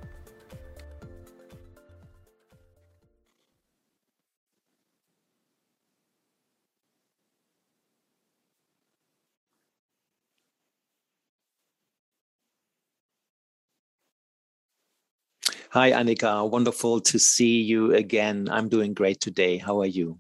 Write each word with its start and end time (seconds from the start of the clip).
Hi, 15.73 15.89
Annika. 15.91 16.47
Wonderful 16.47 17.01
to 17.01 17.17
see 17.17 17.59
you 17.59 17.95
again. 17.95 18.47
I'm 18.51 18.69
doing 18.69 18.93
great 18.93 19.19
today. 19.19 19.57
How 19.57 19.81
are 19.81 19.87
you? 19.87 20.19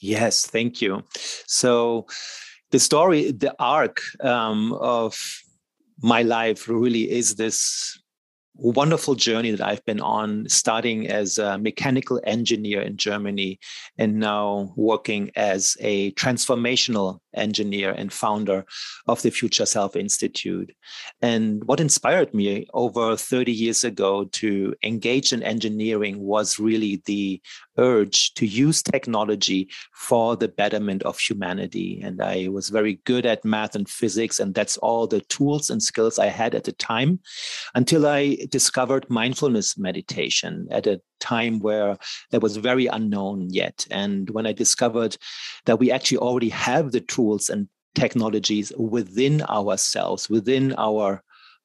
Yes, 0.00 0.46
thank 0.46 0.82
you. 0.82 1.04
So, 1.46 2.06
the 2.70 2.80
story, 2.80 3.30
the 3.30 3.54
arc 3.60 4.00
um, 4.20 4.72
of 4.72 5.14
my 6.02 6.22
life 6.22 6.68
really 6.68 7.10
is 7.10 7.36
this 7.36 7.98
wonderful 8.54 9.14
journey 9.14 9.50
that 9.50 9.66
I've 9.66 9.84
been 9.84 10.00
on, 10.00 10.48
starting 10.48 11.08
as 11.08 11.38
a 11.38 11.58
mechanical 11.58 12.20
engineer 12.24 12.82
in 12.82 12.96
Germany 12.96 13.58
and 13.98 14.18
now 14.18 14.72
working 14.76 15.30
as 15.34 15.76
a 15.80 16.12
transformational 16.12 17.20
engineer 17.34 17.92
and 17.92 18.12
founder 18.12 18.64
of 19.06 19.22
the 19.22 19.30
Future 19.30 19.66
Self 19.66 19.96
Institute. 19.96 20.74
And 21.22 21.64
what 21.64 21.80
inspired 21.80 22.34
me 22.34 22.66
over 22.74 23.16
30 23.16 23.52
years 23.52 23.84
ago 23.84 24.24
to 24.24 24.74
engage 24.82 25.32
in 25.32 25.42
engineering 25.42 26.20
was 26.20 26.58
really 26.58 27.02
the 27.06 27.40
urge 27.78 28.34
to 28.34 28.46
use 28.46 28.82
technology 28.82 29.68
for 29.92 30.36
the 30.36 30.48
betterment 30.48 31.02
of 31.02 31.18
humanity. 31.18 32.00
And 32.02 32.20
I 32.22 32.48
was 32.48 32.68
very 32.68 33.00
good 33.04 33.26
at 33.26 33.44
math 33.44 33.74
and 33.74 33.88
physics, 33.88 34.38
and 34.38 34.54
that's 34.54 34.76
all 34.78 35.06
the 35.06 35.20
tools 35.22 35.70
and 35.70 35.82
skills 35.82 36.18
I 36.18 36.26
had 36.26 36.54
at 36.54 36.64
the 36.64 36.72
time 36.72 37.20
until 37.74 38.06
I 38.06 38.36
discovered 38.50 39.08
mindfulness 39.08 39.78
meditation 39.78 40.68
at 40.70 40.86
a 40.86 41.00
time 41.20 41.60
where 41.60 41.96
that 42.30 42.42
was 42.42 42.56
very 42.56 42.86
unknown 42.86 43.48
yet. 43.50 43.86
And 43.90 44.28
when 44.30 44.46
I 44.46 44.52
discovered 44.52 45.16
that 45.66 45.78
we 45.78 45.90
actually 45.90 46.18
already 46.18 46.48
have 46.48 46.92
the 46.92 47.00
tools 47.00 47.19
and 47.50 47.68
technologies 47.94 48.72
within 48.76 49.42
ourselves, 49.42 50.30
within 50.30 50.74
our 50.78 51.22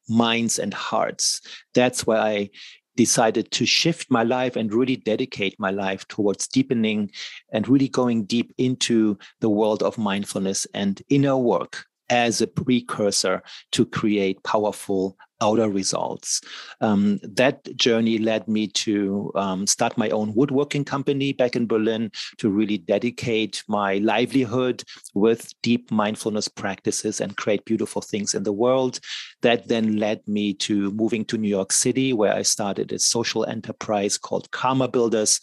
minds 0.10 0.60
and 0.60 0.74
hearts, 0.74 1.42
that's 1.74 2.06
why 2.06 2.18
I 2.18 2.50
decided 2.96 3.52
to 3.52 3.66
shift 3.66 4.10
my 4.10 4.24
life 4.24 4.56
and 4.56 4.74
really 4.74 4.96
dedicate 4.96 5.60
my 5.60 5.72
life 5.72 6.08
towards 6.08 6.48
deepening 6.48 7.12
and 7.52 7.68
really 7.68 7.90
going 7.90 8.24
deep 8.24 8.54
into 8.58 9.18
the 9.42 9.50
world 9.50 9.84
of 9.84 9.98
mindfulness 9.98 10.66
and 10.74 11.02
inner 11.10 11.38
work 11.38 11.86
as 12.10 12.42
a 12.42 12.48
precursor 12.48 13.42
to 13.72 13.86
create 13.86 14.44
powerful 14.44 15.18
outer 15.42 15.70
results. 15.70 16.42
Um, 16.82 17.20
that 17.24 17.76
journey 17.76 18.18
led 18.18 18.48
me 18.48 18.68
to 18.68 19.32
um, 19.36 19.68
start 19.68 19.98
my 19.98 20.10
own 20.10 20.34
woodworking 20.34 20.86
company 20.86 21.34
back 21.34 21.56
in 21.56 21.68
Berlin 21.68 22.12
to 22.38 22.50
really 22.50 22.78
dedicate 22.78 23.64
my 23.68 23.98
livelihood 23.98 24.84
with 25.14 25.52
deep 25.62 25.92
mindfulness 25.92 26.48
practices 26.48 27.22
and 27.22 27.38
create 27.38 27.66
beautiful 27.66 28.02
things 28.02 28.34
in 28.34 28.44
the 28.44 28.54
world. 28.54 29.00
That 29.42 29.68
then 29.68 29.98
led 29.98 30.28
me 30.28 30.54
to 30.56 30.92
moving 30.92 31.26
to 31.26 31.38
New 31.38 31.50
York 31.50 31.72
City, 31.72 32.14
where 32.14 32.34
I 32.34 32.42
started 32.42 32.92
a 32.92 33.00
social 33.00 33.46
enterprise 33.46 34.18
called 34.18 34.50
Karma 34.52 34.88
Builders, 34.88 35.40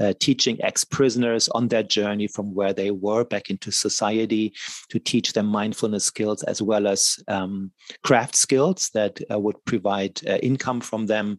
uh, 0.00 0.14
teaching 0.20 0.62
ex 0.62 0.84
prisoners 0.84 1.48
on 1.50 1.68
their 1.68 1.82
journey 1.82 2.26
from 2.26 2.54
where 2.54 2.72
they 2.72 2.90
were 2.90 3.24
back 3.24 3.50
into 3.50 3.70
society 3.70 4.52
to 4.88 4.98
teach 4.98 5.32
them 5.32 5.46
mindfulness 5.46 6.04
skills 6.04 6.42
as 6.44 6.62
well 6.62 6.86
as 6.86 7.18
um, 7.28 7.70
craft 8.04 8.36
skills 8.36 8.90
that 8.94 9.20
would 9.36 9.64
provide 9.64 10.20
uh, 10.26 10.36
income 10.36 10.80
from 10.80 11.06
them. 11.06 11.38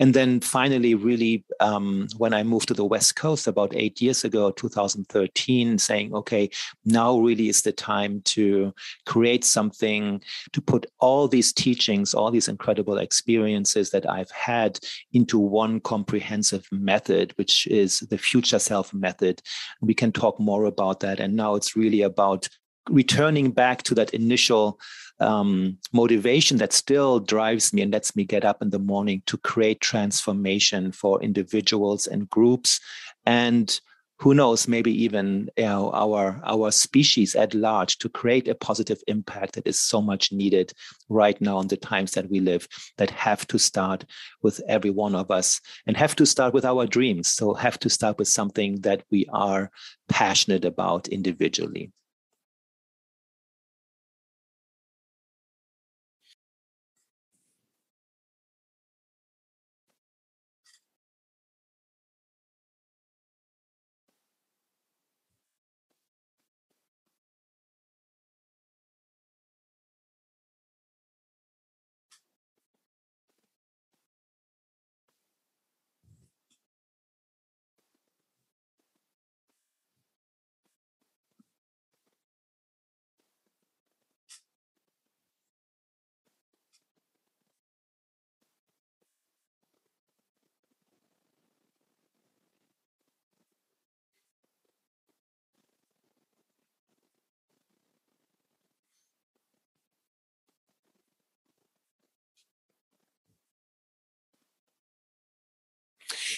And 0.00 0.12
then 0.12 0.40
finally, 0.40 0.94
really, 0.94 1.44
um, 1.60 2.08
when 2.16 2.34
I 2.34 2.42
moved 2.42 2.68
to 2.68 2.74
the 2.74 2.84
West 2.84 3.14
Coast 3.14 3.46
about 3.46 3.74
eight 3.76 4.00
years 4.00 4.24
ago, 4.24 4.50
2013, 4.50 5.78
saying, 5.78 6.12
okay, 6.14 6.50
now 6.84 7.16
really 7.18 7.48
is 7.48 7.62
the 7.62 7.70
time 7.70 8.20
to 8.22 8.74
create 9.06 9.44
something, 9.44 10.20
to 10.52 10.60
put 10.60 10.86
all 10.98 11.28
these 11.28 11.52
teachings, 11.52 12.12
all 12.12 12.32
these 12.32 12.48
incredible 12.48 12.98
experiences 12.98 13.90
that 13.90 14.08
I've 14.10 14.32
had 14.32 14.80
into 15.12 15.38
one 15.38 15.78
comprehensive 15.80 16.66
method, 16.72 17.32
which 17.36 17.66
is 17.68 18.00
the 18.00 18.18
Future 18.18 18.58
Self 18.58 18.92
method. 18.92 19.42
We 19.80 19.94
can 19.94 20.10
talk 20.10 20.40
more 20.40 20.64
about 20.64 21.00
that. 21.00 21.20
And 21.20 21.36
now 21.36 21.54
it's 21.54 21.76
really 21.76 22.02
about 22.02 22.48
returning 22.88 23.50
back 23.50 23.82
to 23.84 23.94
that 23.94 24.12
initial 24.14 24.78
um, 25.20 25.78
motivation 25.92 26.58
that 26.58 26.72
still 26.72 27.20
drives 27.20 27.72
me 27.72 27.82
and 27.82 27.92
lets 27.92 28.16
me 28.16 28.24
get 28.24 28.44
up 28.44 28.60
in 28.60 28.70
the 28.70 28.78
morning 28.78 29.22
to 29.26 29.36
create 29.38 29.80
transformation 29.80 30.92
for 30.92 31.22
individuals 31.22 32.06
and 32.06 32.28
groups 32.28 32.80
and 33.24 33.80
who 34.20 34.32
knows 34.32 34.68
maybe 34.68 34.92
even 35.02 35.50
you 35.56 35.64
know, 35.64 35.90
our 35.92 36.40
our 36.44 36.70
species 36.70 37.34
at 37.34 37.52
large 37.52 37.98
to 37.98 38.08
create 38.08 38.48
a 38.48 38.54
positive 38.54 39.02
impact 39.06 39.54
that 39.54 39.66
is 39.66 39.78
so 39.78 40.00
much 40.00 40.32
needed 40.32 40.72
right 41.08 41.40
now 41.40 41.58
in 41.60 41.68
the 41.68 41.76
times 41.76 42.12
that 42.12 42.30
we 42.30 42.40
live 42.40 42.68
that 42.96 43.10
have 43.10 43.46
to 43.48 43.58
start 43.58 44.04
with 44.42 44.60
every 44.68 44.90
one 44.90 45.14
of 45.14 45.30
us 45.30 45.60
and 45.86 45.96
have 45.96 46.14
to 46.16 46.26
start 46.26 46.54
with 46.54 46.64
our 46.64 46.86
dreams. 46.86 47.28
So 47.28 47.54
have 47.54 47.78
to 47.80 47.90
start 47.90 48.18
with 48.18 48.28
something 48.28 48.80
that 48.82 49.02
we 49.10 49.26
are 49.32 49.70
passionate 50.08 50.64
about 50.64 51.08
individually 51.08 51.90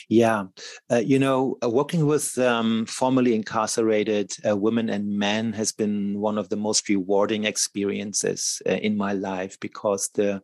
Yeah, 0.08 0.44
uh, 0.90 0.98
you 1.04 1.18
know, 1.18 1.56
uh, 1.64 1.68
working 1.68 2.06
with 2.06 2.38
um, 2.38 2.86
formerly 2.86 3.34
incarcerated 3.34 4.30
uh, 4.48 4.56
women 4.56 4.88
and 4.88 5.18
men 5.18 5.52
has 5.54 5.72
been 5.72 6.20
one 6.20 6.38
of 6.38 6.48
the 6.48 6.56
most 6.56 6.88
rewarding 6.88 7.44
experiences 7.44 8.62
uh, 8.68 8.74
in 8.74 8.96
my 8.96 9.14
life 9.14 9.58
because 9.58 10.08
the 10.14 10.42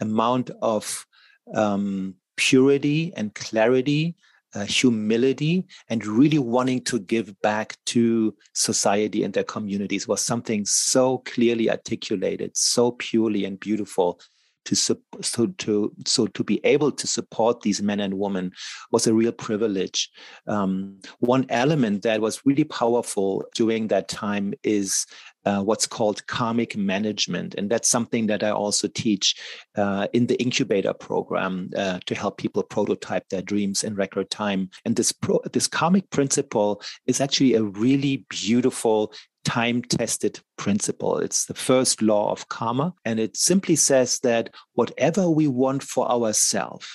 amount 0.00 0.50
of 0.62 1.06
um, 1.54 2.14
purity 2.36 3.12
and 3.14 3.34
clarity 3.34 4.16
uh, 4.54 4.64
humility 4.64 5.64
and 5.88 6.06
really 6.06 6.38
wanting 6.38 6.82
to 6.84 6.98
give 6.98 7.38
back 7.40 7.76
to 7.86 8.34
society 8.54 9.24
and 9.24 9.32
their 9.34 9.44
communities 9.44 10.06
was 10.08 10.20
something 10.22 10.64
so 10.66 11.18
clearly 11.18 11.70
articulated, 11.70 12.54
so 12.56 12.92
purely 12.92 13.44
and 13.46 13.58
beautiful 13.60 14.20
to 14.64 14.74
so 14.74 15.46
to 15.46 15.92
so 16.06 16.26
to 16.26 16.44
be 16.44 16.60
able 16.64 16.92
to 16.92 17.06
support 17.06 17.60
these 17.62 17.82
men 17.82 18.00
and 18.00 18.18
women 18.18 18.52
was 18.90 19.06
a 19.06 19.14
real 19.14 19.32
privilege. 19.32 20.10
Um, 20.46 20.98
one 21.18 21.46
element 21.48 22.02
that 22.02 22.20
was 22.20 22.42
really 22.44 22.64
powerful 22.64 23.44
during 23.54 23.88
that 23.88 24.08
time 24.08 24.54
is 24.62 25.06
uh, 25.44 25.60
what's 25.60 25.86
called 25.86 26.26
karmic 26.26 26.76
management. 26.76 27.54
And 27.54 27.70
that's 27.70 27.90
something 27.90 28.26
that 28.26 28.42
I 28.42 28.50
also 28.50 28.88
teach 28.88 29.34
uh, 29.76 30.06
in 30.12 30.26
the 30.26 30.40
incubator 30.40 30.92
program 30.92 31.70
uh, 31.76 31.98
to 32.06 32.14
help 32.14 32.38
people 32.38 32.62
prototype 32.62 33.28
their 33.28 33.42
dreams 33.42 33.82
in 33.82 33.94
record 33.94 34.30
time. 34.30 34.70
And 34.84 34.96
this, 34.96 35.12
pro- 35.12 35.42
this 35.52 35.66
karmic 35.66 36.10
principle 36.10 36.82
is 37.06 37.20
actually 37.20 37.54
a 37.54 37.62
really 37.62 38.24
beautiful 38.28 39.12
time 39.44 39.82
tested 39.82 40.40
principle. 40.56 41.18
It's 41.18 41.46
the 41.46 41.54
first 41.54 42.02
law 42.02 42.30
of 42.30 42.48
karma. 42.48 42.94
And 43.04 43.18
it 43.18 43.36
simply 43.36 43.76
says 43.76 44.18
that 44.20 44.54
whatever 44.74 45.28
we 45.28 45.48
want 45.48 45.82
for 45.82 46.10
ourselves, 46.10 46.86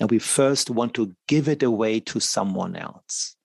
and 0.00 0.10
we 0.10 0.18
first 0.18 0.70
want 0.70 0.94
to 0.94 1.14
give 1.28 1.48
it 1.48 1.62
away 1.62 2.00
to 2.00 2.20
someone 2.20 2.76
else. 2.76 3.36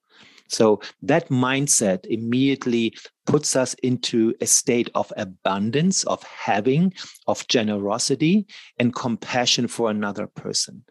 So 0.47 0.81
that 1.03 1.29
mindset 1.29 2.05
immediately 2.07 2.95
puts 3.29 3.55
us 3.55 3.75
into 3.83 4.33
a 4.41 4.47
state 4.47 4.89
of 4.95 5.13
abundance, 5.15 6.03
of 6.05 6.23
having, 6.23 6.91
of 7.27 7.47
generosity 7.47 8.47
and 8.79 8.95
compassion 8.95 9.67
for 9.67 9.91
another 9.91 10.25
person. 10.25 10.83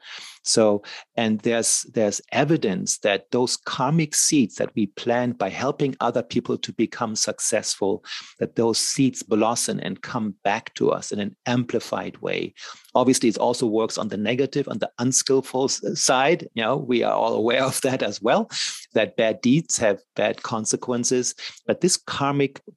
So, 0.44 0.82
and 1.16 1.40
there's 1.40 1.82
there's 1.92 2.22
evidence 2.32 2.98
that 2.98 3.30
those 3.32 3.56
karmic 3.56 4.14
seeds 4.14 4.54
that 4.54 4.70
we 4.74 4.86
plant 4.86 5.36
by 5.36 5.50
helping 5.50 5.96
other 6.00 6.22
people 6.22 6.56
to 6.58 6.72
become 6.72 7.16
successful, 7.16 8.04
that 8.38 8.56
those 8.56 8.78
seeds 8.78 9.22
blossom 9.22 9.80
and 9.82 10.00
come 10.00 10.34
back 10.44 10.72
to 10.74 10.90
us 10.90 11.12
in 11.12 11.18
an 11.18 11.36
amplified 11.44 12.16
way. 12.18 12.54
Obviously, 12.94 13.28
it 13.28 13.38
also 13.38 13.66
works 13.66 13.98
on 13.98 14.08
the 14.08 14.16
negative, 14.16 14.68
on 14.68 14.78
the 14.78 14.90
unskillful 14.98 15.68
side. 15.68 16.48
You 16.54 16.62
know, 16.62 16.76
we 16.76 17.02
are 17.02 17.12
all 17.12 17.34
aware 17.34 17.64
of 17.64 17.80
that 17.82 18.02
as 18.02 18.22
well, 18.22 18.48
that 18.94 19.16
bad 19.16 19.40
deeds 19.42 19.76
have 19.78 20.00
bad 20.16 20.42
consequences. 20.42 21.34
But 21.66 21.80
this 21.80 21.96
karmic 21.96 22.27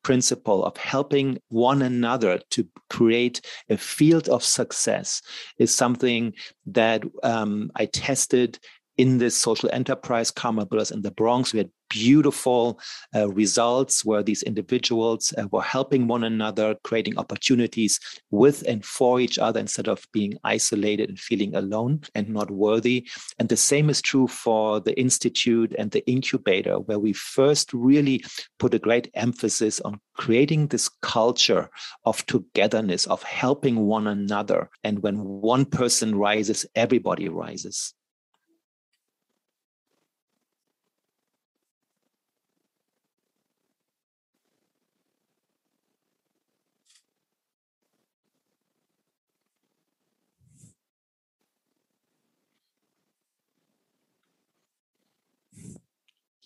principle 0.04 0.64
of 0.66 0.78
helping 0.78 1.40
one 1.50 1.82
another 1.82 2.40
to 2.52 2.68
create 2.90 3.42
a 3.70 3.78
field 3.78 4.30
of 4.30 4.44
success 4.44 5.22
is 5.58 5.76
something 5.76 6.34
that 6.66 7.04
um, 7.24 7.72
I 7.76 7.86
tested 7.86 8.60
in 8.98 9.18
this 9.18 9.36
social 9.36 9.70
enterprise, 9.72 10.32
Karma 10.32 10.66
Builders 10.66 10.92
in 10.92 11.02
the 11.02 11.12
Bronx. 11.12 11.54
We 11.54 11.60
had 11.60 11.72
beautiful 11.92 12.80
uh, 13.14 13.28
results 13.30 14.06
where 14.06 14.24
these 14.24 14.44
individuals 14.44 15.34
uh, 15.38 15.46
were 15.52 15.62
helping 15.62 16.08
one 16.08 16.24
another, 16.24 16.76
creating 16.84 17.18
opportunities 17.18 18.00
with 18.32 18.64
and 18.68 18.86
for 18.86 19.20
each 19.20 19.38
other 19.38 19.60
instead 19.60 19.90
of 19.90 20.08
being 20.14 20.34
isolated 20.46 21.10
and 21.10 21.20
feeling 21.20 21.54
alone 21.54 22.00
and 22.16 22.30
not 22.30 22.50
worthy. 22.50 23.06
And 23.38 23.50
the 23.50 23.58
same 23.58 23.90
is 23.90 24.02
true 24.02 24.28
for 24.28 24.80
the 24.80 24.98
Institute 24.98 25.76
and 25.78 25.92
the 25.92 26.08
incubator, 26.10 26.80
where 26.80 27.00
we 27.00 27.14
first 27.14 27.74
really 27.74 28.24
put 28.58 28.74
a 28.74 28.80
great 28.80 29.10
emphasis 29.14 29.82
on 29.82 30.00
creating 30.16 30.68
this 30.68 30.88
culture 31.02 31.70
of 32.06 32.26
togetherness, 32.26 33.06
of 33.08 33.22
helping 33.24 33.76
one 33.88 34.08
another. 34.08 34.70
And 34.84 35.04
when 35.04 35.18
one 35.18 35.66
person 35.66 36.16
rises, 36.16 36.66
everybody 36.76 37.28
rises. 37.28 37.94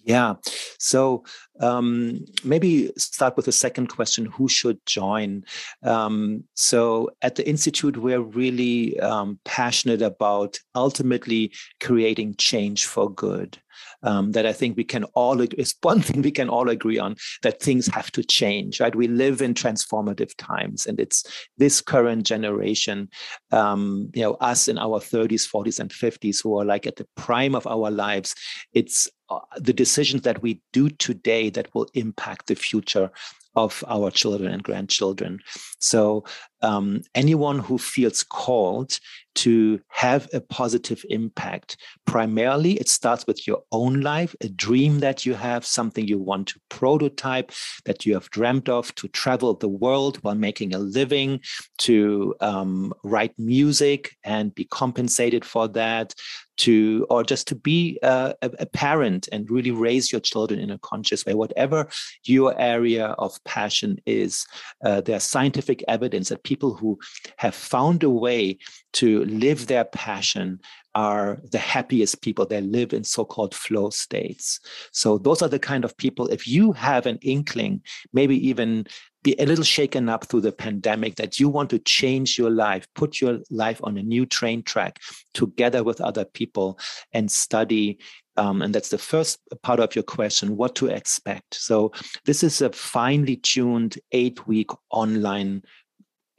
Yeah. 0.05 0.35
So 0.77 1.23
um, 1.59 2.25
maybe 2.43 2.91
start 2.95 3.35
with 3.35 3.45
the 3.45 3.51
second 3.51 3.87
question 3.87 4.25
who 4.25 4.47
should 4.47 4.77
join? 4.85 5.43
Um, 5.81 6.43
so 6.53 7.09
at 7.23 7.35
the 7.35 7.47
Institute, 7.49 7.97
we're 7.97 8.21
really 8.21 8.99
um, 8.99 9.39
passionate 9.45 10.03
about 10.03 10.59
ultimately 10.75 11.53
creating 11.81 12.35
change 12.35 12.85
for 12.85 13.11
good 13.11 13.57
um, 14.05 14.31
that 14.31 14.45
I 14.45 14.53
think 14.53 14.77
we 14.77 14.83
can 14.83 15.03
all 15.15 15.41
agree 15.41 15.57
is 15.61 15.75
one 15.81 16.01
thing 16.01 16.21
we 16.21 16.31
can 16.31 16.49
all 16.49 16.69
agree 16.69 16.99
on 16.99 17.15
that 17.43 17.61
things 17.61 17.87
have 17.87 18.11
to 18.11 18.23
change. 18.23 18.79
Right, 18.79 18.95
we 18.95 19.07
live 19.07 19.41
in 19.41 19.53
transformative 19.53 20.31
times, 20.37 20.85
and 20.85 20.99
it's 20.99 21.23
this 21.57 21.81
current 21.81 22.25
generation, 22.25 23.09
um, 23.51 24.09
you 24.13 24.21
know, 24.21 24.35
us 24.35 24.67
in 24.67 24.77
our 24.77 24.99
30s, 24.99 25.49
40s, 25.49 25.79
and 25.79 25.89
50s 25.89 26.41
who 26.41 26.57
are 26.57 26.65
like 26.65 26.87
at 26.87 26.95
the 26.95 27.07
prime 27.15 27.55
of 27.55 27.67
our 27.67 27.91
lives. 27.91 28.35
It's 28.73 29.09
uh, 29.29 29.39
the 29.57 29.73
decisions 29.73 30.21
that 30.21 30.41
we 30.41 30.61
do 30.71 30.89
today 30.89 31.49
that 31.49 31.73
will 31.73 31.87
impact 31.95 32.47
the 32.47 32.55
future 32.55 33.09
of 33.55 33.83
our 33.87 34.11
children 34.11 34.51
and 34.51 34.63
grandchildren. 34.63 35.39
So, 35.79 36.25
um, 36.61 37.01
anyone 37.13 37.59
who 37.59 37.77
feels 37.77 38.23
called 38.23 38.99
to 39.35 39.81
have 39.89 40.29
a 40.33 40.39
positive 40.39 41.05
impact, 41.09 41.77
primarily 42.05 42.73
it 42.73 42.87
starts 42.87 43.27
with 43.27 43.45
your 43.45 43.63
own 43.71 43.99
life, 44.01 44.33
a 44.41 44.47
dream 44.47 44.99
that 44.99 45.25
you 45.25 45.33
have, 45.33 45.65
something 45.65 46.07
you 46.07 46.17
want 46.17 46.47
to 46.47 46.59
prototype, 46.69 47.51
that 47.83 48.05
you 48.05 48.13
have 48.13 48.29
dreamt 48.29 48.69
of, 48.69 48.95
to 48.95 49.07
travel 49.09 49.53
the 49.53 49.67
world 49.67 50.17
while 50.23 50.35
making 50.35 50.73
a 50.73 50.79
living, 50.79 51.41
to 51.79 52.33
um, 52.39 52.93
write 53.03 53.37
music 53.37 54.15
and 54.23 54.55
be 54.55 54.63
compensated 54.65 55.43
for 55.43 55.67
that, 55.67 56.13
to 56.57 57.05
or 57.09 57.23
just 57.23 57.47
to 57.47 57.55
be 57.55 57.99
a, 58.01 58.33
a, 58.41 58.65
parent 58.65 59.27
and 59.31 59.49
really 59.49 59.71
raise 59.71 60.11
your 60.11 60.21
children 60.21 60.59
in 60.59 60.69
a 60.69 60.77
conscious 60.79 61.25
way. 61.25 61.33
Whatever 61.33 61.87
your 62.23 62.59
area 62.59 63.07
of 63.17 63.37
passion 63.43 63.99
is 64.05 64.45
uh, 64.83 65.01
there's 65.01 65.23
scientific 65.23 65.83
evidence 65.87 66.29
that 66.29 66.43
people 66.45 66.73
who 66.73 66.97
have 67.37 67.55
found 67.55 68.03
a 68.03 68.09
way 68.09 68.57
to 68.93 69.25
live 69.25 69.67
their 69.67 69.85
passion 69.85 70.59
are 70.93 71.41
the 71.51 71.57
happiest 71.57 72.21
people 72.21 72.45
they 72.45 72.61
live 72.61 72.93
in 72.93 73.03
so-called 73.03 73.53
flow 73.53 73.89
states 73.89 74.61
so 74.91 75.17
those 75.17 75.41
are 75.41 75.49
the 75.49 75.59
kind 75.59 75.83
of 75.83 75.97
people 75.97 76.27
if 76.27 76.47
you 76.47 76.71
have 76.71 77.05
an 77.05 77.19
inkling 77.21 77.81
maybe 78.13 78.37
even 78.47 78.85
be 79.25 79.35
a 79.39 79.45
little 79.45 79.63
shaken 79.63 80.07
up 80.07 80.25
through 80.25 80.41
the 80.41 80.51
pandemic 80.51 81.15
that 81.15 81.39
you 81.39 81.49
want 81.49 81.71
to 81.71 81.79
change 81.79 82.37
your 82.37 82.51
life, 82.51 82.87
put 82.93 83.19
your 83.19 83.39
life 83.49 83.81
on 83.83 83.97
a 83.97 84.03
new 84.03 84.23
train 84.23 84.61
track 84.61 85.01
together 85.33 85.83
with 85.83 85.99
other 85.99 86.23
people 86.23 86.79
and 87.11 87.29
study. 87.29 87.97
Um, 88.37 88.61
and 88.61 88.73
that's 88.73 88.89
the 88.89 88.99
first 88.99 89.39
part 89.63 89.79
of 89.79 89.95
your 89.95 90.03
question 90.03 90.55
what 90.57 90.75
to 90.75 90.87
expect. 90.87 91.55
So, 91.55 91.91
this 92.25 92.43
is 92.43 92.61
a 92.61 92.71
finely 92.71 93.37
tuned 93.37 93.97
eight 94.11 94.45
week 94.45 94.69
online 94.91 95.63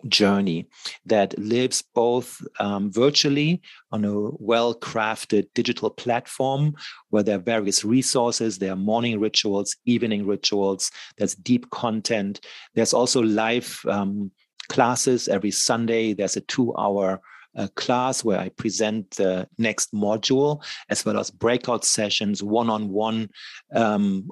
journey 0.08 0.68
that 1.04 1.38
lives 1.38 1.82
both 1.94 2.40
um, 2.60 2.90
virtually 2.90 3.60
on 3.92 4.04
a 4.04 4.12
well 4.38 4.74
crafted 4.74 5.46
digital 5.54 5.90
platform 5.90 6.74
where 7.10 7.22
there 7.22 7.36
are 7.36 7.40
various 7.40 7.84
resources. 7.84 8.58
There 8.58 8.72
are 8.72 8.76
morning 8.76 9.20
rituals, 9.20 9.76
evening 9.84 10.26
rituals, 10.26 10.90
there's 11.16 11.34
deep 11.34 11.70
content. 11.70 12.40
There's 12.74 12.94
also 12.94 13.22
live 13.22 13.80
um, 13.88 14.30
classes 14.68 15.28
every 15.28 15.50
Sunday. 15.50 16.14
There's 16.14 16.36
a 16.36 16.42
two 16.42 16.74
hour 16.76 17.20
a 17.56 17.68
class 17.70 18.22
where 18.22 18.38
I 18.38 18.50
present 18.50 19.10
the 19.12 19.48
next 19.58 19.92
module, 19.92 20.62
as 20.88 21.04
well 21.04 21.18
as 21.18 21.30
breakout 21.30 21.84
sessions, 21.84 22.42
one 22.42 22.70
on 22.70 22.90
one 22.90 23.28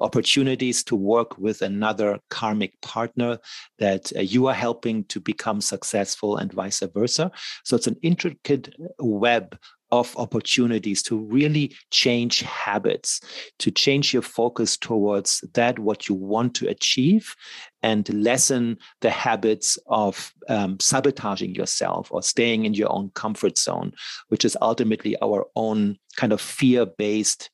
opportunities 0.00 0.84
to 0.84 0.96
work 0.96 1.38
with 1.38 1.62
another 1.62 2.18
karmic 2.30 2.80
partner 2.80 3.38
that 3.78 4.12
uh, 4.16 4.20
you 4.20 4.46
are 4.46 4.54
helping 4.54 5.04
to 5.04 5.20
become 5.20 5.60
successful, 5.60 6.36
and 6.36 6.52
vice 6.52 6.82
versa. 6.94 7.30
So 7.64 7.76
it's 7.76 7.86
an 7.86 7.96
intricate 8.02 8.74
web 8.98 9.58
of 10.00 10.16
opportunities 10.16 11.02
to 11.04 11.16
really 11.16 11.74
change 11.90 12.40
habits, 12.40 13.20
to 13.58 13.70
change 13.70 14.12
your 14.12 14.22
focus 14.22 14.76
towards 14.76 15.44
that, 15.54 15.78
what 15.78 16.08
you 16.08 16.14
want 16.14 16.54
to 16.56 16.68
achieve, 16.68 17.34
and 17.82 18.12
lessen 18.12 18.76
the 19.02 19.10
habits 19.10 19.78
of 19.86 20.32
um, 20.48 20.78
sabotaging 20.80 21.54
yourself 21.54 22.08
or 22.10 22.22
staying 22.22 22.64
in 22.64 22.74
your 22.74 22.92
own 22.92 23.10
comfort 23.14 23.56
zone, 23.56 23.92
which 24.28 24.44
is 24.44 24.56
ultimately 24.60 25.16
our 25.22 25.46
own 25.54 25.96
kind 26.16 26.32
of 26.32 26.40
fear 26.40 26.86
based 26.86 27.50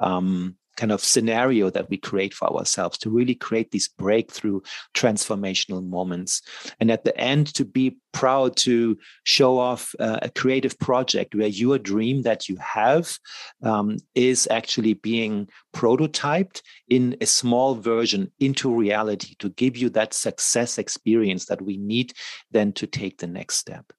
um, 0.00 0.56
kind 0.76 0.92
of 0.92 1.02
scenario 1.02 1.70
that 1.70 1.88
we 1.90 1.96
create 1.96 2.34
for 2.34 2.48
ourselves 2.56 2.98
to 2.98 3.10
really 3.10 3.34
create 3.34 3.70
these 3.70 3.88
breakthrough 3.88 4.60
transformational 4.94 5.86
moments. 5.86 6.42
And 6.80 6.90
at 6.90 7.04
the 7.04 7.16
end, 7.18 7.52
to 7.54 7.64
be 7.64 7.96
proud 8.12 8.56
to 8.56 8.98
show 9.24 9.58
off 9.58 9.94
uh, 9.98 10.18
a 10.22 10.30
creative 10.30 10.78
project 10.78 11.34
where 11.34 11.48
your 11.48 11.78
dream 11.78 12.22
that 12.22 12.48
you 12.48 12.56
have 12.56 13.18
um, 13.62 13.96
is 14.14 14.46
actually 14.50 14.94
being 14.94 15.48
prototyped 15.74 16.62
in 16.88 17.16
a 17.20 17.26
small 17.26 17.74
version 17.74 18.30
into 18.38 18.74
reality 18.74 19.34
to 19.38 19.48
give 19.50 19.76
you 19.76 19.88
that 19.90 20.14
success 20.14 20.78
experience 20.78 21.46
that 21.46 21.62
we 21.62 21.76
need 21.76 22.12
then 22.50 22.72
to 22.72 22.86
take 22.86 23.18
the 23.18 23.26
next 23.26 23.56
step. 23.56 23.92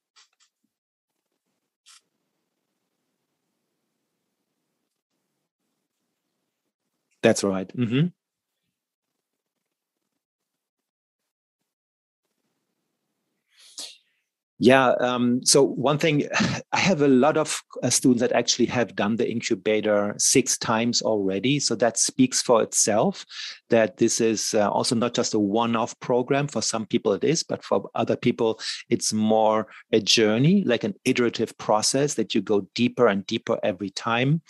That's 7.23 7.43
right. 7.43 7.69
Mm-hmm. 7.75 8.07
Yeah. 14.63 14.91
Um, 15.01 15.43
so 15.43 15.61
one 15.61 15.97
thing, 15.97 16.25
I 16.71 16.79
have 16.79 17.01
a 17.01 17.07
lot 17.09 17.35
of 17.35 17.61
uh, 17.83 17.89
students 17.89 18.21
that 18.21 18.31
actually 18.31 18.67
have 18.67 18.95
done 18.95 19.17
the 19.17 19.29
incubator 19.29 20.15
six 20.17 20.57
times 20.57 21.01
already. 21.01 21.59
So 21.59 21.75
that 21.75 21.97
speaks 21.97 22.41
for 22.41 22.63
itself 22.63 23.25
that 23.69 23.97
this 23.97 24.21
is 24.21 24.53
uh, 24.53 24.69
also 24.69 24.95
not 24.95 25.13
just 25.13 25.33
a 25.33 25.39
one-off 25.39 25.99
program. 25.99 26.47
For 26.47 26.61
some 26.61 26.85
people 26.85 27.11
it 27.11 27.25
is, 27.25 27.43
but 27.43 27.61
for 27.61 27.89
other 27.93 28.15
people, 28.15 28.57
it's 28.89 29.11
more 29.11 29.67
a 29.91 29.99
journey, 29.99 30.63
like 30.63 30.85
an 30.85 30.93
iterative 31.03 31.57
process 31.57 32.13
that 32.13 32.33
you 32.33 32.41
go 32.41 32.65
deeper 32.73 33.07
and 33.07 33.27
deeper 33.27 33.59
every 33.63 33.89
time. 33.89 34.41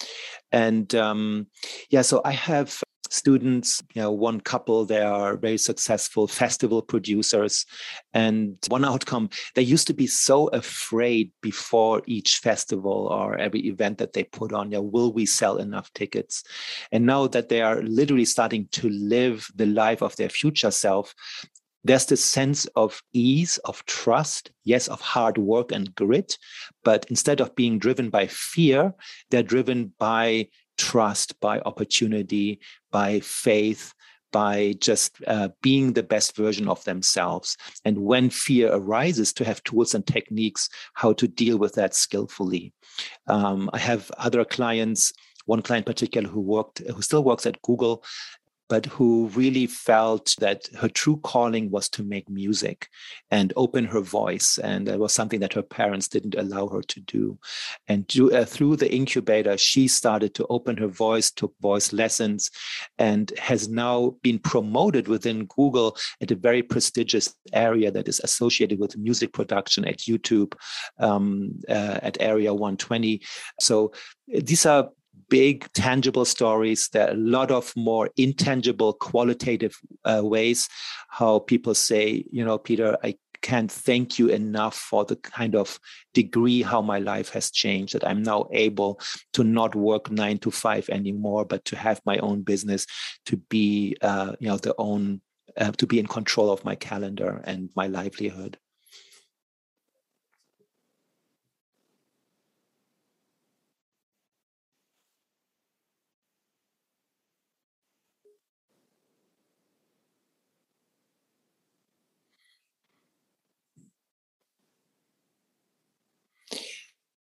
And 0.52 0.94
um, 0.94 1.48
yeah, 1.90 2.04
so 2.04 2.22
I 2.24 2.34
have 2.34 2.83
students, 3.14 3.84
you 3.94 4.02
know, 4.02 4.12
one 4.12 4.42
couple, 4.42 4.86
they 4.86 5.02
are 5.02 5.38
very 5.38 5.58
successful 5.58 6.28
festival 6.28 6.82
producers. 6.82 7.66
And 8.14 8.58
one 8.70 8.84
outcome, 8.84 9.30
they 9.54 9.62
used 9.62 9.86
to 9.88 9.94
be 9.94 10.08
so 10.08 10.48
afraid 10.48 11.32
before 11.42 12.02
each 12.08 12.38
festival 12.38 13.08
or 13.12 13.38
every 13.38 13.62
event 13.68 14.00
that 14.00 14.14
they 14.14 14.24
put 14.24 14.52
on, 14.52 14.72
you 14.72 14.78
know, 14.78 14.82
will 14.82 15.14
we 15.14 15.28
sell 15.28 15.58
enough 15.58 15.94
tickets? 15.94 16.44
And 16.92 17.06
now 17.06 17.28
that 17.28 17.50
they 17.50 17.62
are 17.62 17.84
literally 17.84 18.26
starting 18.26 18.68
to 18.72 18.90
live 18.90 19.48
the 19.56 19.68
life 19.68 20.02
of 20.02 20.16
their 20.16 20.30
future 20.30 20.72
self, 20.72 21.14
there's 21.84 22.06
this 22.06 22.24
sense 22.24 22.66
of 22.76 23.02
ease, 23.12 23.58
of 23.66 23.86
trust, 23.86 24.52
yes, 24.64 24.88
of 24.88 25.02
hard 25.02 25.38
work 25.38 25.72
and 25.72 25.94
grit. 25.96 26.38
But 26.84 27.06
instead 27.10 27.42
of 27.42 27.56
being 27.56 27.78
driven 27.78 28.10
by 28.10 28.28
fear, 28.28 28.94
they're 29.30 29.44
driven 29.44 29.94
by 30.00 30.48
trust, 30.84 31.40
by 31.40 31.60
opportunity, 31.62 32.60
by 32.92 33.20
faith, 33.22 33.94
by 34.34 34.74
just 34.80 35.12
uh, 35.28 35.50
being 35.62 35.94
the 35.94 36.04
best 36.04 36.36
version 36.36 36.68
of 36.68 36.84
themselves. 36.84 37.56
And 37.86 37.98
when 38.00 38.30
fear 38.30 38.70
arises, 38.74 39.32
to 39.34 39.46
have 39.46 39.64
tools 39.64 39.96
and 39.96 40.06
techniques 40.06 40.70
how 40.94 41.14
to 41.14 41.28
deal 41.28 41.58
with 41.58 41.74
that 41.76 41.94
skillfully. 41.94 42.74
Um, 43.28 43.70
I 43.72 43.80
have 43.80 44.12
other 44.18 44.44
clients. 44.44 45.14
One 45.46 45.62
client 45.62 45.86
particular 45.86 46.30
who 46.30 46.42
worked, 46.42 46.80
who 46.80 47.02
still 47.02 47.24
works 47.24 47.46
at 47.46 47.62
Google, 47.62 48.04
but 48.70 48.86
who 48.86 49.28
really 49.36 49.68
felt 49.68 50.36
that 50.40 50.68
her 50.80 50.88
true 50.88 51.18
calling 51.18 51.70
was 51.70 51.90
to 51.90 52.04
make 52.04 52.30
music 52.30 52.88
and 53.30 53.54
open 53.56 53.86
her 53.86 54.00
voice. 54.00 54.58
And 54.58 54.88
it 54.88 55.00
was 55.00 55.14
something 55.14 55.40
that 55.42 55.54
her 55.54 55.62
parents 55.62 56.08
didn't 56.08 56.36
allow 56.36 56.68
her 56.70 56.82
to 56.82 57.00
do. 57.02 57.38
And 57.88 58.08
do, 58.08 58.32
uh, 58.32 58.46
through 58.46 58.78
the 58.78 58.94
incubator, 58.94 59.58
she 59.58 59.88
started 59.88 60.34
to 60.36 60.48
open 60.48 60.78
her 60.78 60.88
voice, 60.88 61.30
took 61.30 61.54
voice 61.62 61.94
lessons, 61.94 62.50
and 62.98 63.32
has 63.38 63.68
now 63.68 64.16
been 64.22 64.40
promoted 64.40 65.08
within 65.08 65.46
Google 65.46 65.98
at 66.22 66.32
a 66.32 66.36
very 66.36 66.64
prestigious 66.64 67.36
area 67.52 67.92
that 67.92 68.08
is 68.08 68.22
associated 68.24 68.80
with 68.80 68.98
music 68.98 69.34
production 69.34 69.86
at 69.86 70.00
YouTube 70.00 70.54
um, 71.00 71.60
uh, 71.70 72.00
at 72.02 72.18
Area 72.20 72.54
120. 72.54 73.22
So 73.60 73.92
these 74.28 74.66
are 74.66 74.90
big 75.30 75.72
tangible 75.74 76.26
stories 76.26 76.90
there 76.90 77.08
are 77.08 77.12
a 77.12 77.18
lot 77.18 77.52
of 77.52 77.74
more 77.76 78.10
intangible 78.18 78.94
qualitative 78.94 79.76
uh, 80.06 80.22
ways 80.24 80.68
how 81.10 81.40
people 81.40 81.74
say 81.74 82.24
you 82.32 82.44
know 82.44 82.58
peter 82.58 82.98
i 83.04 83.16
can't 83.42 83.72
thank 83.72 84.18
you 84.18 84.30
enough 84.30 84.76
for 84.76 85.04
the 85.06 85.18
kind 85.18 85.54
of 85.54 85.78
degree 86.14 86.62
how 86.62 86.82
my 86.82 86.98
life 86.98 87.30
has 87.30 87.52
changed 87.52 87.94
that 87.94 88.08
i'm 88.08 88.24
now 88.24 88.48
able 88.54 89.00
to 89.34 89.44
not 89.44 89.76
work 89.76 90.10
nine 90.10 90.38
to 90.38 90.50
five 90.50 90.90
anymore 90.90 91.46
but 91.46 91.64
to 91.66 91.76
have 91.76 92.02
my 92.06 92.18
own 92.20 92.42
business 92.42 92.88
to 93.26 93.38
be 93.50 93.96
uh, 94.02 94.34
you 94.40 94.48
know 94.48 94.58
the 94.58 94.74
own 94.78 95.22
uh, 95.58 95.72
to 95.74 95.86
be 95.86 96.00
in 96.00 96.08
control 96.08 96.50
of 96.50 96.64
my 96.66 96.74
calendar 96.76 97.42
and 97.44 97.70
my 97.76 97.86
livelihood 97.88 98.58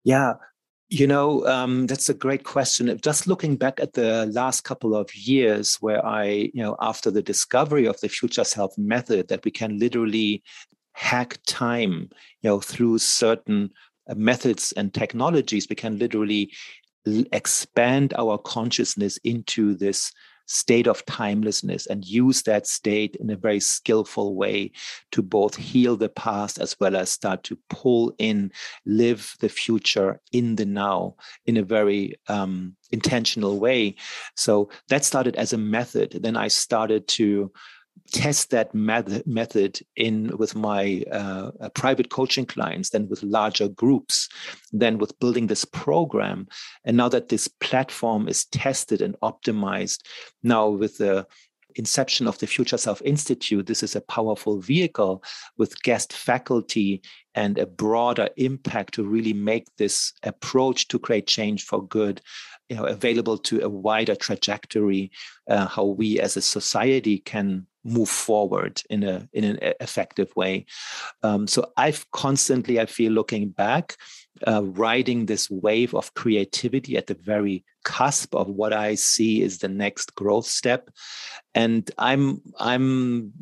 Yeah, 0.06 0.34
you 0.88 1.06
know, 1.08 1.44
um, 1.46 1.86
that's 1.88 2.08
a 2.08 2.14
great 2.14 2.44
question. 2.44 2.96
Just 3.02 3.26
looking 3.26 3.56
back 3.56 3.80
at 3.80 3.94
the 3.94 4.26
last 4.26 4.62
couple 4.62 4.94
of 4.94 5.12
years, 5.16 5.76
where 5.80 6.04
I, 6.06 6.50
you 6.54 6.62
know, 6.62 6.76
after 6.80 7.10
the 7.10 7.22
discovery 7.22 7.86
of 7.86 8.00
the 8.00 8.08
future 8.08 8.44
self 8.44 8.78
method, 8.78 9.26
that 9.28 9.44
we 9.44 9.50
can 9.50 9.80
literally 9.80 10.44
hack 10.92 11.38
time, 11.48 12.08
you 12.42 12.50
know, 12.50 12.60
through 12.60 12.98
certain 12.98 13.70
uh, 14.08 14.14
methods 14.14 14.72
and 14.76 14.94
technologies, 14.94 15.66
we 15.68 15.74
can 15.74 15.98
literally 15.98 16.52
expand 17.32 18.14
our 18.16 18.38
consciousness 18.38 19.16
into 19.24 19.74
this 19.74 20.12
state 20.46 20.86
of 20.86 21.04
timelessness 21.06 21.86
and 21.86 22.04
use 22.04 22.42
that 22.42 22.66
state 22.66 23.16
in 23.16 23.30
a 23.30 23.36
very 23.36 23.60
skillful 23.60 24.34
way 24.34 24.70
to 25.12 25.22
both 25.22 25.56
heal 25.56 25.96
the 25.96 26.08
past 26.08 26.58
as 26.58 26.76
well 26.80 26.96
as 26.96 27.10
start 27.10 27.42
to 27.44 27.58
pull 27.68 28.14
in, 28.18 28.50
live 28.84 29.34
the 29.40 29.48
future 29.48 30.20
in 30.32 30.56
the 30.56 30.64
now 30.64 31.14
in 31.46 31.56
a 31.56 31.62
very 31.62 32.14
um, 32.28 32.74
intentional 32.90 33.58
way. 33.58 33.94
So 34.36 34.70
that 34.88 35.04
started 35.04 35.36
as 35.36 35.52
a 35.52 35.58
method. 35.58 36.18
Then 36.22 36.36
I 36.36 36.48
started 36.48 37.06
to 37.08 37.52
test 38.12 38.50
that 38.50 38.74
method, 38.74 39.80
in 39.96 40.36
with 40.36 40.54
my 40.54 41.04
uh, 41.10 41.50
uh, 41.60 41.68
private 41.70 42.10
coaching 42.10 42.46
clients, 42.46 42.90
then 42.90 43.08
with 43.08 43.22
larger 43.22 43.68
groups, 43.68 44.28
then 44.72 44.98
with 44.98 45.18
building 45.18 45.46
this 45.46 45.64
program. 45.64 46.46
And 46.84 46.96
now 46.96 47.08
that 47.08 47.28
this 47.28 47.48
platform 47.48 48.28
is 48.28 48.44
tested 48.46 49.00
and 49.02 49.16
optimized, 49.22 50.02
now 50.42 50.68
with 50.68 50.98
the 50.98 51.26
inception 51.76 52.26
of 52.26 52.38
the 52.38 52.46
Future 52.46 52.78
Self 52.78 53.00
Institute, 53.04 53.66
this 53.66 53.82
is 53.82 53.96
a 53.96 54.00
powerful 54.00 54.60
vehicle 54.60 55.22
with 55.56 55.82
guest 55.82 56.12
faculty 56.12 57.02
and 57.34 57.58
a 57.58 57.66
broader 57.66 58.28
impact 58.36 58.94
to 58.94 59.04
really 59.04 59.32
make 59.32 59.66
this 59.76 60.12
approach 60.22 60.88
to 60.88 60.98
create 60.98 61.26
change 61.26 61.64
for 61.64 61.86
good 61.86 62.20
you 62.68 62.76
know, 62.76 62.84
available 62.84 63.38
to 63.38 63.60
a 63.60 63.68
wider 63.68 64.14
trajectory, 64.14 65.10
uh, 65.48 65.66
how 65.66 65.84
we 65.84 66.18
as 66.20 66.36
a 66.36 66.42
society 66.42 67.18
can 67.18 67.66
move 67.84 68.08
forward 68.08 68.82
in 68.90 69.04
a 69.04 69.28
in 69.32 69.44
an 69.44 69.58
effective 69.80 70.34
way. 70.34 70.66
Um, 71.22 71.46
so 71.46 71.72
I've 71.76 72.10
constantly, 72.10 72.80
I 72.80 72.86
feel, 72.86 73.12
looking 73.12 73.50
back, 73.50 73.96
uh, 74.46 74.64
riding 74.64 75.26
this 75.26 75.50
wave 75.50 75.94
of 75.94 76.14
creativity 76.14 76.96
at 76.96 77.06
the 77.06 77.14
very 77.14 77.64
cusp 77.84 78.34
of 78.34 78.48
what 78.48 78.72
I 78.72 78.94
see 78.96 79.42
is 79.42 79.58
the 79.58 79.68
next 79.68 80.14
growth 80.14 80.46
step, 80.46 80.90
and 81.54 81.88
I'm 81.98 82.42
I'm 82.58 83.32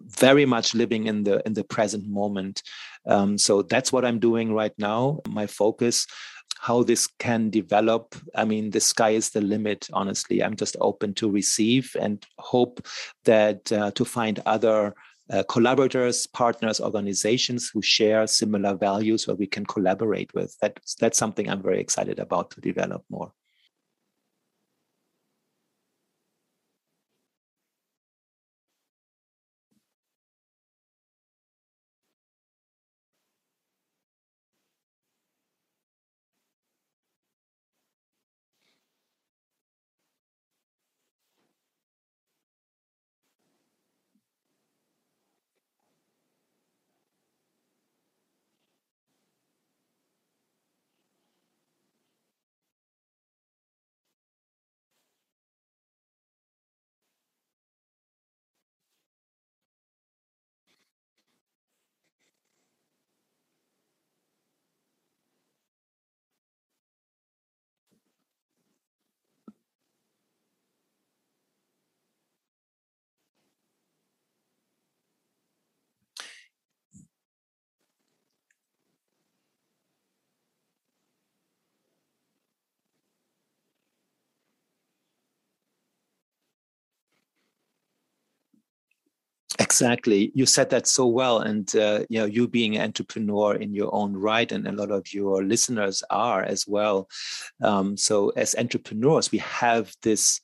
very 0.00 0.46
much 0.46 0.74
living 0.74 1.06
in 1.06 1.24
the 1.24 1.42
in 1.46 1.54
the 1.54 1.64
present 1.64 2.08
moment. 2.08 2.62
Um, 3.06 3.38
so 3.38 3.62
that's 3.62 3.92
what 3.92 4.04
I'm 4.04 4.18
doing 4.18 4.54
right 4.54 4.74
now. 4.78 5.20
My 5.28 5.46
focus 5.46 6.06
how 6.60 6.82
this 6.82 7.06
can 7.18 7.50
develop 7.50 8.16
i 8.34 8.44
mean 8.44 8.70
the 8.70 8.80
sky 8.80 9.10
is 9.10 9.30
the 9.30 9.40
limit 9.40 9.88
honestly 9.92 10.42
i'm 10.42 10.56
just 10.56 10.76
open 10.80 11.14
to 11.14 11.30
receive 11.30 11.94
and 12.00 12.26
hope 12.38 12.84
that 13.24 13.70
uh, 13.70 13.90
to 13.92 14.04
find 14.04 14.40
other 14.44 14.94
uh, 15.30 15.42
collaborators 15.44 16.26
partners 16.26 16.80
organizations 16.80 17.68
who 17.68 17.82
share 17.82 18.26
similar 18.26 18.74
values 18.74 19.26
where 19.26 19.36
we 19.36 19.46
can 19.46 19.64
collaborate 19.66 20.32
with. 20.34 20.56
That 20.60 20.80
that's 21.00 21.18
something 21.18 21.48
i'm 21.48 21.62
very 21.62 21.80
excited 21.80 22.18
about 22.18 22.50
to 22.52 22.60
develop 22.60 23.04
more 23.10 23.32
Exactly. 89.60 90.30
You 90.34 90.46
said 90.46 90.70
that 90.70 90.86
so 90.86 91.06
well. 91.06 91.40
And, 91.40 91.74
uh, 91.74 92.04
you 92.08 92.20
know, 92.20 92.26
you 92.26 92.46
being 92.46 92.76
an 92.76 92.82
entrepreneur 92.82 93.56
in 93.56 93.74
your 93.74 93.92
own 93.92 94.16
right, 94.16 94.50
and 94.52 94.68
a 94.68 94.72
lot 94.72 94.92
of 94.92 95.12
your 95.12 95.42
listeners 95.42 96.02
are 96.10 96.42
as 96.42 96.66
well. 96.68 97.08
Um, 97.60 97.96
so, 97.96 98.28
as 98.30 98.54
entrepreneurs, 98.56 99.32
we 99.32 99.38
have 99.38 99.92
this 100.02 100.40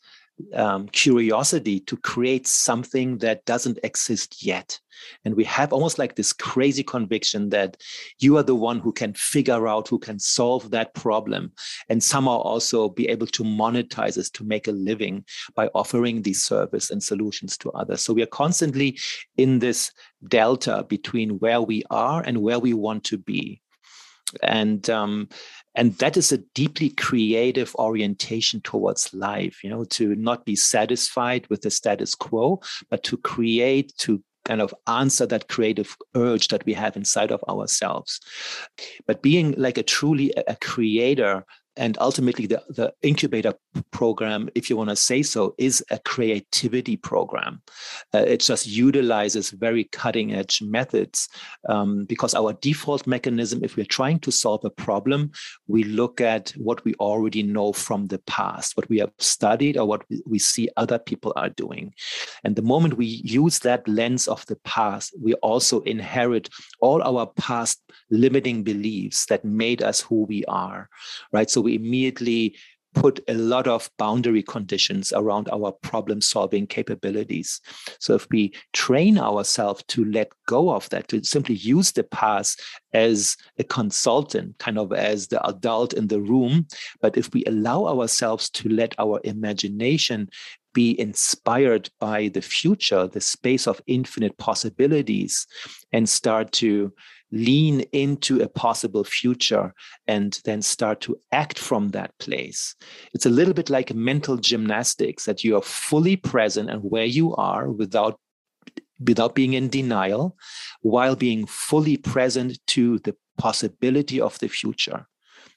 um, 0.54 0.88
curiosity 0.88 1.80
to 1.80 1.96
create 1.96 2.46
something 2.46 3.18
that 3.18 3.44
doesn't 3.44 3.78
exist 3.82 4.44
yet. 4.44 4.78
And 5.24 5.34
we 5.34 5.44
have 5.44 5.72
almost 5.72 5.98
like 5.98 6.14
this 6.14 6.32
crazy 6.32 6.82
conviction 6.82 7.50
that 7.50 7.76
you 8.20 8.36
are 8.36 8.42
the 8.42 8.54
one 8.54 8.78
who 8.78 8.92
can 8.92 9.12
figure 9.14 9.66
out, 9.66 9.88
who 9.88 9.98
can 9.98 10.18
solve 10.18 10.70
that 10.70 10.94
problem, 10.94 11.52
and 11.88 12.02
somehow 12.02 12.38
also 12.38 12.88
be 12.88 13.08
able 13.08 13.26
to 13.28 13.42
monetize 13.42 14.14
this 14.14 14.30
to 14.30 14.44
make 14.44 14.68
a 14.68 14.72
living 14.72 15.24
by 15.54 15.68
offering 15.74 16.22
these 16.22 16.44
service 16.44 16.90
and 16.90 17.02
solutions 17.02 17.58
to 17.58 17.70
others. 17.72 18.02
So 18.02 18.12
we 18.12 18.22
are 18.22 18.26
constantly 18.26 18.98
in 19.36 19.58
this 19.58 19.92
delta 20.28 20.84
between 20.88 21.38
where 21.38 21.60
we 21.60 21.82
are 21.90 22.22
and 22.22 22.42
where 22.42 22.58
we 22.58 22.72
want 22.72 23.04
to 23.04 23.18
be 23.18 23.60
and 24.42 24.88
um, 24.90 25.28
and 25.74 25.94
that 25.98 26.16
is 26.16 26.32
a 26.32 26.38
deeply 26.54 26.90
creative 26.90 27.74
orientation 27.76 28.60
towards 28.60 29.12
life 29.14 29.62
you 29.62 29.70
know 29.70 29.84
to 29.84 30.14
not 30.16 30.44
be 30.44 30.56
satisfied 30.56 31.46
with 31.48 31.62
the 31.62 31.70
status 31.70 32.14
quo 32.14 32.60
but 32.90 33.02
to 33.02 33.16
create 33.16 33.92
to 33.98 34.22
kind 34.44 34.60
of 34.60 34.74
answer 34.86 35.26
that 35.26 35.48
creative 35.48 35.96
urge 36.14 36.48
that 36.48 36.64
we 36.66 36.74
have 36.74 36.96
inside 36.96 37.32
of 37.32 37.42
ourselves. 37.48 38.20
But 39.06 39.22
being 39.22 39.54
like 39.56 39.78
a 39.78 39.82
truly 39.82 40.32
a 40.46 40.56
creator 40.56 41.44
and 41.76 41.98
ultimately 42.00 42.46
the, 42.46 42.62
the 42.68 42.92
incubator 43.02 43.54
program 43.90 44.48
if 44.54 44.70
you 44.70 44.76
want 44.76 44.90
to 44.90 44.96
say 44.96 45.22
so 45.22 45.54
is 45.58 45.84
a 45.90 45.98
creativity 46.00 46.96
program. 46.96 47.60
Uh, 48.12 48.18
it 48.18 48.40
just 48.40 48.66
utilizes 48.66 49.50
very 49.50 49.84
cutting 49.84 50.34
edge 50.34 50.62
methods 50.62 51.28
um, 51.68 52.04
because 52.04 52.34
our 52.34 52.52
default 52.54 53.06
mechanism 53.06 53.64
if 53.64 53.76
we're 53.76 53.84
trying 53.84 54.18
to 54.18 54.30
solve 54.30 54.64
a 54.64 54.70
problem 54.70 55.30
we 55.66 55.82
look 55.84 56.20
at 56.20 56.50
what 56.50 56.84
we 56.84 56.94
already 56.94 57.42
know 57.42 57.72
from 57.72 58.06
the 58.06 58.18
past 58.20 58.76
what 58.76 58.88
we 58.88 58.98
have 58.98 59.12
studied 59.18 59.76
or 59.76 59.86
what 59.86 60.04
we 60.26 60.38
see 60.38 60.68
other 60.76 60.98
people 60.98 61.32
are 61.36 61.50
doing. 61.50 61.92
And 62.44 62.56
the 62.56 62.62
moment 62.62 62.96
we 62.96 63.06
use 63.06 63.58
that 63.60 63.86
lens 63.88 64.28
of 64.28 64.46
the 64.46 64.56
past 64.64 65.14
we 65.20 65.34
also 65.34 65.80
inherit 65.80 66.48
all 66.80 67.02
our 67.02 67.26
past 67.26 67.80
limiting 68.10 68.62
beliefs 68.62 69.26
that 69.26 69.44
made 69.44 69.82
us 69.82 70.00
who 70.00 70.24
we 70.24 70.44
are 70.46 70.88
right? 71.32 71.50
So 71.50 71.63
we 71.64 71.74
immediately 71.74 72.56
put 72.94 73.18
a 73.28 73.34
lot 73.34 73.66
of 73.66 73.90
boundary 73.98 74.42
conditions 74.42 75.12
around 75.12 75.48
our 75.52 75.72
problem 75.72 76.20
solving 76.20 76.66
capabilities. 76.66 77.60
So 77.98 78.14
if 78.14 78.26
we 78.30 78.54
train 78.72 79.18
ourselves 79.18 79.82
to 79.88 80.04
let 80.04 80.30
go 80.46 80.70
of 80.70 80.88
that, 80.90 81.08
to 81.08 81.22
simply 81.24 81.56
use 81.56 81.92
the 81.92 82.04
past 82.04 82.62
as 82.92 83.36
a 83.58 83.64
consultant, 83.64 84.58
kind 84.58 84.78
of 84.78 84.92
as 84.92 85.26
the 85.26 85.44
adult 85.44 85.92
in 85.92 86.06
the 86.06 86.20
room, 86.20 86.66
but 87.00 87.16
if 87.16 87.34
we 87.34 87.44
allow 87.46 87.86
ourselves 87.86 88.48
to 88.50 88.68
let 88.68 88.94
our 88.98 89.20
imagination 89.24 90.28
be 90.72 90.98
inspired 91.00 91.88
by 92.00 92.28
the 92.28 92.42
future, 92.42 93.06
the 93.06 93.20
space 93.20 93.66
of 93.66 93.80
infinite 93.86 94.36
possibilities, 94.38 95.46
and 95.92 96.08
start 96.08 96.52
to 96.52 96.92
lean 97.34 97.80
into 97.92 98.40
a 98.40 98.48
possible 98.48 99.04
future 99.04 99.74
and 100.06 100.40
then 100.44 100.62
start 100.62 101.00
to 101.00 101.18
act 101.32 101.58
from 101.58 101.88
that 101.90 102.16
place. 102.18 102.76
It's 103.12 103.26
a 103.26 103.30
little 103.30 103.52
bit 103.52 103.68
like 103.68 103.92
mental 103.92 104.36
gymnastics 104.36 105.24
that 105.24 105.42
you 105.42 105.56
are 105.56 105.62
fully 105.62 106.16
present 106.16 106.70
and 106.70 106.82
where 106.82 107.04
you 107.04 107.34
are 107.36 107.70
without 107.70 108.18
without 109.04 109.34
being 109.34 109.54
in 109.54 109.68
denial 109.68 110.36
while 110.82 111.16
being 111.16 111.44
fully 111.46 111.96
present 111.96 112.58
to 112.68 113.00
the 113.00 113.14
possibility 113.36 114.20
of 114.20 114.38
the 114.38 114.46
future 114.46 115.04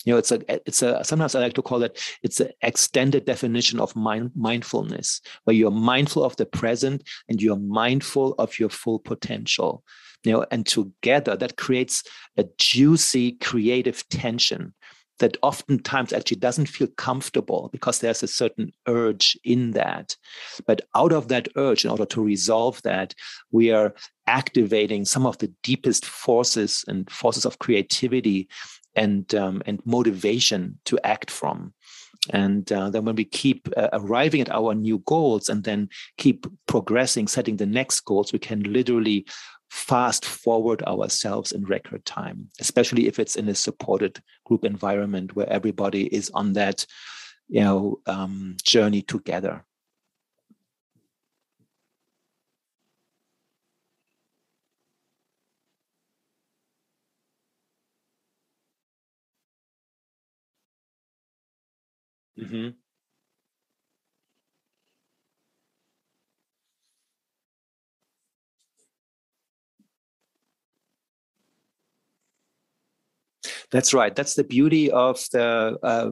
you 0.06 0.12
know 0.12 0.18
it's 0.18 0.32
a 0.32 0.68
it's 0.68 0.82
a 0.82 1.04
sometimes 1.04 1.36
i 1.36 1.40
like 1.40 1.54
to 1.54 1.62
call 1.62 1.84
it 1.84 2.02
it's 2.24 2.40
an 2.40 2.50
extended 2.64 3.26
definition 3.26 3.80
of 3.80 3.96
mind, 3.96 4.32
mindfulness 4.36 5.22
where 5.44 5.56
you're 5.56 5.70
mindful 5.70 6.24
of 6.24 6.36
the 6.38 6.48
present 6.48 7.04
and 7.30 7.42
you're 7.42 7.60
mindful 7.60 8.34
of 8.40 8.58
your 8.58 8.70
full 8.70 8.98
potential 8.98 9.84
know 10.32 10.46
and 10.52 10.66
together 10.66 11.36
that 11.36 11.58
creates 11.58 12.04
a 12.38 12.46
juicy 12.58 13.34
creative 13.34 14.08
tension 14.10 14.74
that 15.20 15.38
oftentimes 15.42 16.14
actually 16.14 16.38
doesn't 16.38 16.68
feel 16.68 16.88
comfortable 16.98 17.70
because 17.72 18.00
there's 18.00 18.22
a 18.22 18.28
certain 18.28 18.72
urge 18.88 19.36
in 19.44 19.72
that. 19.72 20.16
But 20.68 20.82
out 20.96 21.12
of 21.12 21.28
that 21.30 21.48
urge, 21.56 21.84
in 21.84 21.90
order 21.90 22.06
to 22.06 22.22
resolve 22.22 22.80
that, 22.84 23.16
we 23.52 23.72
are 23.72 23.96
activating 24.28 25.06
some 25.06 25.26
of 25.26 25.38
the 25.40 25.52
deepest 25.64 26.06
forces 26.06 26.86
and 26.88 27.10
forces 27.10 27.46
of 27.46 27.60
creativity 27.60 28.48
and 28.96 29.34
um, 29.36 29.62
and 29.66 29.80
motivation 29.86 30.80
to 30.86 31.00
act 31.04 31.32
from 31.32 31.74
and 32.32 32.72
uh, 32.72 32.90
then 32.90 33.06
when 33.06 33.16
we 33.16 33.24
keep 33.24 33.70
uh, 33.78 33.90
arriving 33.94 34.42
at 34.42 34.52
our 34.52 34.74
new 34.74 35.00
goals 35.06 35.50
and 35.50 35.64
then 35.64 35.90
keep 36.18 36.46
progressing 36.68 37.28
setting 37.28 37.58
the 37.58 37.66
next 37.66 38.02
goals 38.02 38.34
we 38.34 38.40
can 38.40 38.62
literally 38.64 39.26
fast 39.70 40.26
forward 40.26 40.82
ourselves 40.84 41.52
in 41.52 41.66
record 41.66 42.04
time 42.06 42.50
especially 42.60 43.08
if 43.08 43.20
it's 43.20 43.36
in 43.36 43.50
a 43.50 43.56
supported 43.56 44.22
group 44.46 44.64
environment 44.64 45.36
where 45.36 45.50
everybody 45.50 46.14
is 46.14 46.32
on 46.34 46.54
that 46.54 46.86
you 47.48 47.62
know 47.62 48.00
um, 48.08 48.56
journey 48.64 49.02
together 49.02 49.64
Mm-hmm. 62.38 62.70
That's 73.70 73.94
right. 73.94 74.16
That's 74.16 74.36
the 74.36 74.46
beauty 74.46 74.90
of 74.92 75.20
the 75.34 75.78
uh, 75.84 76.12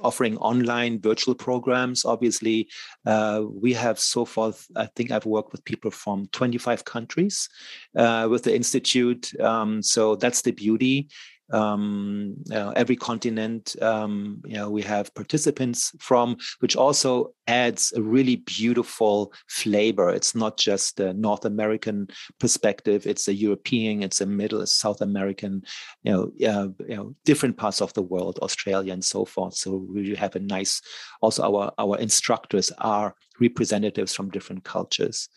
offering 0.00 0.38
online 0.38 1.00
virtual 1.00 1.34
programs. 1.34 2.04
Obviously, 2.04 2.68
uh, 3.04 3.42
we 3.46 3.74
have 3.74 3.98
so 3.98 4.24
far. 4.24 4.54
I 4.74 4.86
think 4.96 5.10
I've 5.10 5.26
worked 5.26 5.52
with 5.52 5.64
people 5.66 5.90
from 5.90 6.28
25 6.32 6.84
countries 6.86 7.48
uh, 7.94 8.26
with 8.30 8.44
the 8.44 8.56
institute. 8.56 9.38
Um, 9.38 9.82
so 9.82 10.16
that's 10.16 10.40
the 10.42 10.52
beauty 10.52 11.08
um, 11.52 12.34
you 12.46 12.54
know, 12.54 12.72
every 12.74 12.96
continent. 12.96 13.76
Um, 13.82 14.42
you 14.44 14.54
know, 14.54 14.70
we 14.70 14.82
have 14.82 15.14
participants 15.14 15.92
from, 15.98 16.36
which 16.60 16.76
also 16.76 17.34
adds 17.46 17.92
a 17.94 18.02
really 18.02 18.36
beautiful 18.36 19.32
flavor. 19.48 20.10
It's 20.10 20.34
not 20.34 20.56
just 20.56 21.00
a 21.00 21.12
North 21.12 21.44
American 21.44 22.08
perspective; 22.40 23.06
it's 23.06 23.28
a 23.28 23.34
European, 23.34 24.02
it's 24.02 24.20
a 24.20 24.26
Middle, 24.26 24.62
a 24.62 24.66
South 24.66 25.00
American, 25.00 25.62
you 26.02 26.12
know, 26.12 26.22
uh, 26.48 26.68
you 26.88 26.96
know, 26.96 27.14
different 27.24 27.56
parts 27.56 27.80
of 27.82 27.92
the 27.94 28.02
world, 28.02 28.38
Australia, 28.40 28.92
and 28.92 29.04
so 29.04 29.24
forth. 29.24 29.54
So 29.54 29.86
we 29.92 30.14
have 30.14 30.36
a 30.36 30.40
nice. 30.40 30.80
Also, 31.20 31.42
our 31.42 31.72
our 31.78 31.98
instructors 31.98 32.70
are 32.78 33.14
representatives 33.40 34.14
from 34.14 34.30
different 34.30 34.64
cultures. 34.64 35.28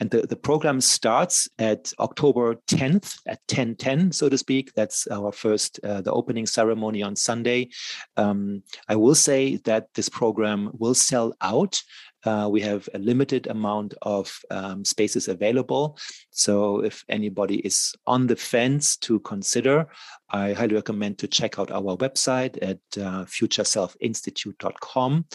And 0.00 0.10
the, 0.10 0.22
the 0.22 0.36
program 0.36 0.80
starts 0.80 1.48
at 1.58 1.92
October 1.98 2.56
10th 2.68 3.18
at 3.26 3.40
1010, 3.48 4.12
so 4.12 4.28
to 4.28 4.38
speak. 4.38 4.72
That's 4.74 5.06
our 5.08 5.32
first, 5.32 5.80
uh, 5.84 6.00
the 6.00 6.12
opening 6.12 6.46
ceremony 6.46 7.02
on 7.02 7.16
Sunday. 7.16 7.70
Um, 8.16 8.62
I 8.88 8.96
will 8.96 9.14
say 9.14 9.56
that 9.64 9.88
this 9.94 10.08
program 10.08 10.70
will 10.74 10.94
sell 10.94 11.34
out 11.40 11.82
uh, 12.24 12.48
we 12.50 12.60
have 12.60 12.88
a 12.94 12.98
limited 12.98 13.46
amount 13.48 13.94
of 14.02 14.40
um, 14.50 14.84
spaces 14.84 15.28
available. 15.28 15.98
So 16.30 16.82
if 16.82 17.04
anybody 17.08 17.58
is 17.58 17.94
on 18.06 18.26
the 18.26 18.36
fence 18.36 18.96
to 18.98 19.20
consider, 19.20 19.86
I 20.34 20.52
highly 20.52 20.74
recommend 20.74 21.18
to 21.18 21.28
check 21.28 21.60
out 21.60 21.70
our 21.70 21.96
website 21.96 22.58
at 22.60 22.80
uh, 23.00 23.24
futureselfinstitute.com 23.26 25.26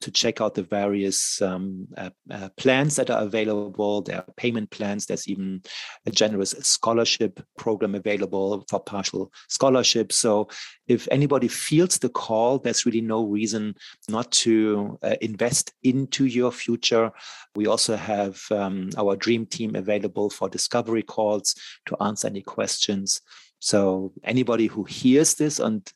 to 0.00 0.10
check 0.10 0.40
out 0.40 0.56
the 0.56 0.64
various 0.64 1.40
um, 1.40 1.86
uh, 1.96 2.10
uh, 2.28 2.48
plans 2.56 2.96
that 2.96 3.08
are 3.08 3.22
available. 3.22 4.02
There 4.02 4.16
are 4.16 4.24
payment 4.36 4.70
plans. 4.70 5.06
There's 5.06 5.28
even 5.28 5.62
a 6.06 6.10
generous 6.10 6.56
scholarship 6.58 7.40
program 7.56 7.94
available 7.94 8.64
for 8.68 8.80
partial 8.80 9.32
scholarships. 9.48 10.16
So 10.16 10.48
if 10.88 11.06
anybody 11.12 11.46
feels 11.46 11.96
the 11.98 12.08
call, 12.08 12.58
there's 12.58 12.84
really 12.84 13.00
no 13.00 13.26
reason 13.26 13.76
not 14.08 14.32
to 14.32 14.98
uh, 15.04 15.14
invest 15.20 15.72
into 15.84 16.26
your 16.26 16.50
future. 16.50 17.12
We 17.54 17.68
also 17.68 17.94
have 17.94 18.42
um, 18.50 18.90
our 18.98 19.14
dream 19.14 19.46
team 19.46 19.76
available 19.76 20.30
for 20.30 20.48
discovery 20.48 21.04
calls 21.04 21.54
to 21.86 21.96
answer 22.02 22.26
any 22.26 22.42
questions. 22.42 23.20
So 23.60 24.12
anybody 24.24 24.66
who 24.66 24.84
hears 24.84 25.34
this 25.34 25.58
and 25.58 25.90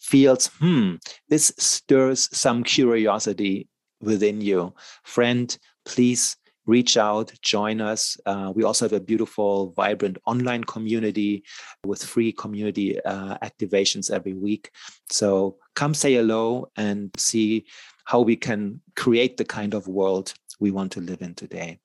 feels, 0.00 0.48
hmm, 0.58 0.96
this 1.28 1.52
stirs 1.58 2.28
some 2.36 2.62
curiosity 2.62 3.68
within 4.00 4.40
you, 4.40 4.74
friend, 5.04 5.56
please 5.84 6.36
reach 6.66 6.98
out, 6.98 7.32
join 7.40 7.80
us. 7.80 8.18
Uh, 8.26 8.52
we 8.54 8.62
also 8.62 8.84
have 8.84 8.92
a 8.92 9.00
beautiful, 9.00 9.72
vibrant 9.72 10.18
online 10.26 10.62
community 10.64 11.42
with 11.84 12.04
free 12.04 12.30
community 12.30 13.02
uh, 13.04 13.38
activations 13.38 14.10
every 14.10 14.34
week. 14.34 14.70
So 15.10 15.56
come 15.74 15.94
say 15.94 16.14
hello 16.14 16.70
and 16.76 17.10
see 17.16 17.64
how 18.04 18.20
we 18.20 18.36
can 18.36 18.80
create 18.96 19.38
the 19.38 19.46
kind 19.46 19.74
of 19.74 19.88
world 19.88 20.34
we 20.60 20.70
want 20.70 20.92
to 20.92 21.00
live 21.00 21.22
in 21.22 21.34
today. 21.34 21.78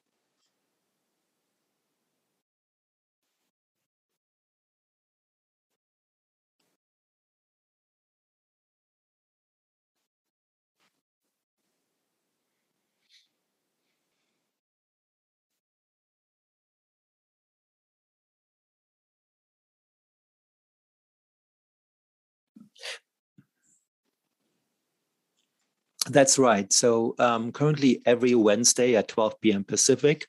That's 26.09 26.37
right. 26.37 26.71
So 26.73 27.15
um, 27.19 27.51
currently, 27.51 28.01
every 28.05 28.35
Wednesday 28.35 28.95
at 28.95 29.07
12 29.07 29.39
p.m. 29.39 29.63
Pacific, 29.63 30.27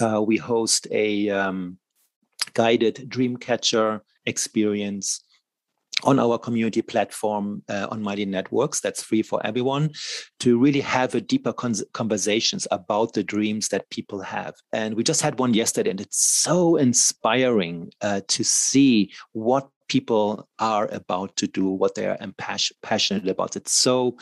uh, 0.00 0.22
we 0.22 0.36
host 0.36 0.86
a 0.90 1.30
um, 1.30 1.78
guided 2.52 3.06
Dreamcatcher 3.08 4.00
experience 4.26 5.22
on 6.04 6.18
our 6.18 6.38
community 6.38 6.82
platform 6.82 7.62
uh, 7.70 7.86
on 7.90 8.02
Mighty 8.02 8.26
Networks. 8.26 8.80
That's 8.80 9.02
free 9.02 9.22
for 9.22 9.44
everyone 9.46 9.92
to 10.40 10.58
really 10.58 10.80
have 10.80 11.14
a 11.14 11.22
deeper 11.22 11.54
con- 11.54 11.74
conversations 11.94 12.66
about 12.70 13.14
the 13.14 13.22
dreams 13.22 13.68
that 13.68 13.88
people 13.88 14.20
have. 14.20 14.54
And 14.72 14.94
we 14.94 15.04
just 15.04 15.22
had 15.22 15.38
one 15.38 15.54
yesterday, 15.54 15.90
and 15.90 16.00
it's 16.00 16.22
so 16.22 16.76
inspiring 16.76 17.92
uh, 18.02 18.20
to 18.28 18.44
see 18.44 19.12
what 19.32 19.70
people 19.88 20.48
are 20.58 20.88
about 20.92 21.36
to 21.36 21.46
do, 21.46 21.68
what 21.68 21.94
they 21.94 22.06
are 22.06 22.18
passionate 22.82 23.28
about. 23.28 23.56
It's 23.56 23.72
so 23.72 24.18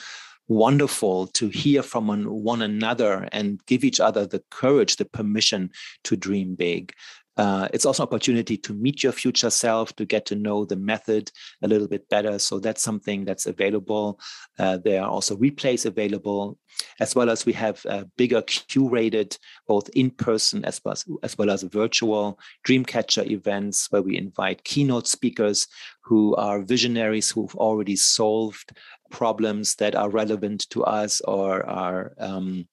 wonderful 0.48 1.26
to 1.28 1.48
hear 1.48 1.82
from 1.82 2.08
one 2.24 2.62
another 2.62 3.28
and 3.32 3.64
give 3.66 3.84
each 3.84 4.00
other 4.00 4.26
the 4.26 4.42
courage, 4.50 4.96
the 4.96 5.04
permission 5.04 5.70
to 6.04 6.16
dream 6.16 6.54
big. 6.54 6.92
Uh, 7.36 7.68
it's 7.72 7.84
also 7.84 8.02
an 8.02 8.06
opportunity 8.06 8.56
to 8.56 8.72
meet 8.72 9.02
your 9.02 9.12
future 9.12 9.50
self, 9.50 9.94
to 9.96 10.04
get 10.04 10.24
to 10.26 10.36
know 10.36 10.64
the 10.64 10.76
method 10.76 11.30
a 11.62 11.68
little 11.68 11.88
bit 11.88 12.08
better. 12.08 12.38
So 12.38 12.60
that's 12.60 12.82
something 12.82 13.24
that's 13.24 13.46
available. 13.46 14.20
Uh, 14.58 14.78
there 14.78 15.02
are 15.02 15.10
also 15.10 15.36
replays 15.36 15.84
available, 15.84 16.58
as 17.00 17.16
well 17.16 17.30
as 17.30 17.44
we 17.44 17.52
have 17.54 17.84
uh, 17.86 18.04
bigger 18.16 18.42
curated, 18.42 19.36
both 19.66 19.88
in 19.90 20.10
person 20.10 20.64
as 20.64 20.80
well 20.84 20.92
as, 20.92 21.04
as 21.24 21.36
well 21.36 21.50
as 21.50 21.62
virtual 21.64 22.38
Dreamcatcher 22.66 23.28
events 23.28 23.90
where 23.90 24.02
we 24.02 24.16
invite 24.16 24.62
keynote 24.62 25.08
speakers 25.08 25.66
who 26.04 26.36
are 26.36 26.62
visionaries 26.62 27.30
who've 27.30 27.54
already 27.56 27.96
solved 27.96 28.76
problems 29.14 29.76
that 29.76 29.94
are 29.94 30.10
relevant 30.10 30.68
to 30.70 30.82
us 30.82 31.20
or 31.20 31.64
are 31.66 32.12
um, 32.18 32.66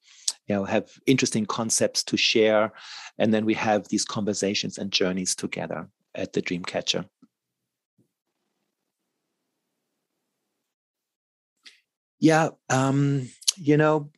you 0.47 0.55
know 0.55 0.65
have 0.65 0.89
interesting 1.05 1.45
concepts 1.45 2.03
to 2.03 2.17
share. 2.17 2.73
And 3.19 3.31
then 3.31 3.45
we 3.45 3.53
have 3.53 3.87
these 3.87 4.03
conversations 4.03 4.79
and 4.79 4.91
journeys 4.91 5.35
together 5.35 5.87
at 6.15 6.33
the 6.33 6.41
dreamcatcher. 6.41 7.05
Yeah 12.19 12.49
um, 12.69 13.29
you 13.57 13.77
know 13.77 14.09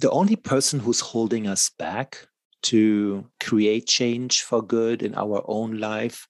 the 0.00 0.10
only 0.10 0.36
person 0.36 0.80
who's 0.80 1.00
holding 1.00 1.46
us 1.46 1.70
back 1.78 2.26
to 2.62 3.24
create 3.40 3.86
change 3.86 4.42
for 4.42 4.62
good 4.62 5.02
in 5.02 5.14
our 5.14 5.42
own 5.46 5.78
life 5.78 6.26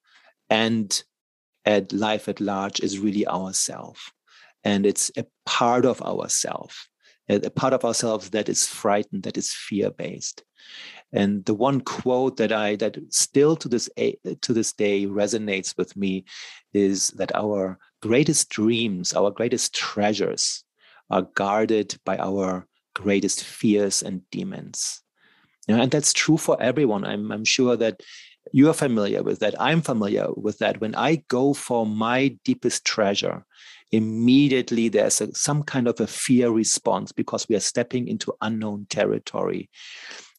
and 0.51 1.05
at 1.65 1.93
life 1.93 2.29
at 2.29 2.41
large 2.41 2.81
is 2.81 2.99
really 2.99 3.27
ourself 3.27 4.13
and 4.69 4.87
it's 4.87 5.11
a 5.17 5.25
part 5.47 5.85
of 5.85 6.01
ourself 6.03 6.89
a 7.31 7.51
part 7.51 7.75
of 7.75 7.85
ourselves 7.85 8.31
that 8.31 8.49
is 8.49 8.67
frightened 8.67 9.23
that 9.25 9.37
is 9.37 9.53
fear 9.53 9.91
based 9.91 10.43
and 11.13 11.45
the 11.45 11.55
one 11.55 11.81
quote 11.81 12.37
that 12.37 12.53
i 12.53 12.77
that 12.77 12.97
still 13.11 13.55
to 13.57 13.69
this 13.69 13.89
to 14.41 14.53
this 14.53 14.73
day 14.73 15.07
resonates 15.07 15.77
with 15.77 15.97
me 15.97 16.25
is 16.73 17.09
that 17.21 17.35
our 17.35 17.79
greatest 18.01 18.49
dreams 18.49 19.13
our 19.13 19.31
greatest 19.31 19.75
treasures 19.75 20.65
are 21.11 21.23
guarded 21.35 21.97
by 22.05 22.17
our 22.19 22.67
greatest 22.95 23.45
fears 23.45 24.03
and 24.03 24.29
demons. 24.31 25.03
Know, 25.69 25.81
and 25.81 25.91
that's 25.91 26.13
true 26.13 26.39
for 26.39 26.61
everyone. 26.61 27.05
I'm, 27.05 27.31
I'm 27.31 27.45
sure 27.45 27.77
that 27.77 28.01
you 28.53 28.69
are 28.71 28.75
familiar 28.75 29.23
with 29.23 29.41
that. 29.41 29.55
I'm 29.61 29.83
familiar 29.83 30.29
with 30.35 30.59
that. 30.59 30.81
When 30.81 30.95
i 30.95 31.23
go 31.29 31.53
for 31.53 31.87
my 31.87 32.39
deepest 32.45 32.85
treasure 32.85 33.45
immediately 33.93 34.89
there's 34.89 35.21
a, 35.21 35.35
some 35.35 35.63
kind 35.63 35.89
of 35.89 36.01
a 36.01 36.07
fear 36.07 36.51
response 36.51 37.13
because 37.13 37.49
we 37.49 37.57
are 37.57 37.61
stepping 37.61 38.09
into 38.09 38.35
unknown 38.41 38.87
territory. 38.91 39.69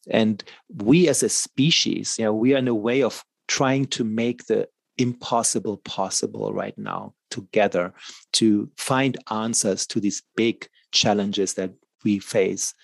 And 0.08 0.42
we 0.68 1.08
as 1.08 1.22
a 1.22 1.28
species, 1.28 2.16
you 2.18 2.24
know, 2.24 2.34
we 2.34 2.54
are 2.54 2.58
in 2.58 2.68
a 2.68 2.74
way 2.74 3.02
of 3.02 3.22
trying 3.48 3.86
to 3.86 4.04
make 4.04 4.46
the 4.46 4.68
impossible 4.98 5.78
possible 5.78 6.52
right 6.52 6.76
now 6.76 7.14
together 7.30 7.92
to 8.32 8.70
find 8.76 9.16
answers 9.30 9.86
to 9.86 10.00
these 10.00 10.22
big 10.36 10.68
challenges 10.92 11.54
that 11.54 11.72
we 12.04 12.18
face. 12.18 12.74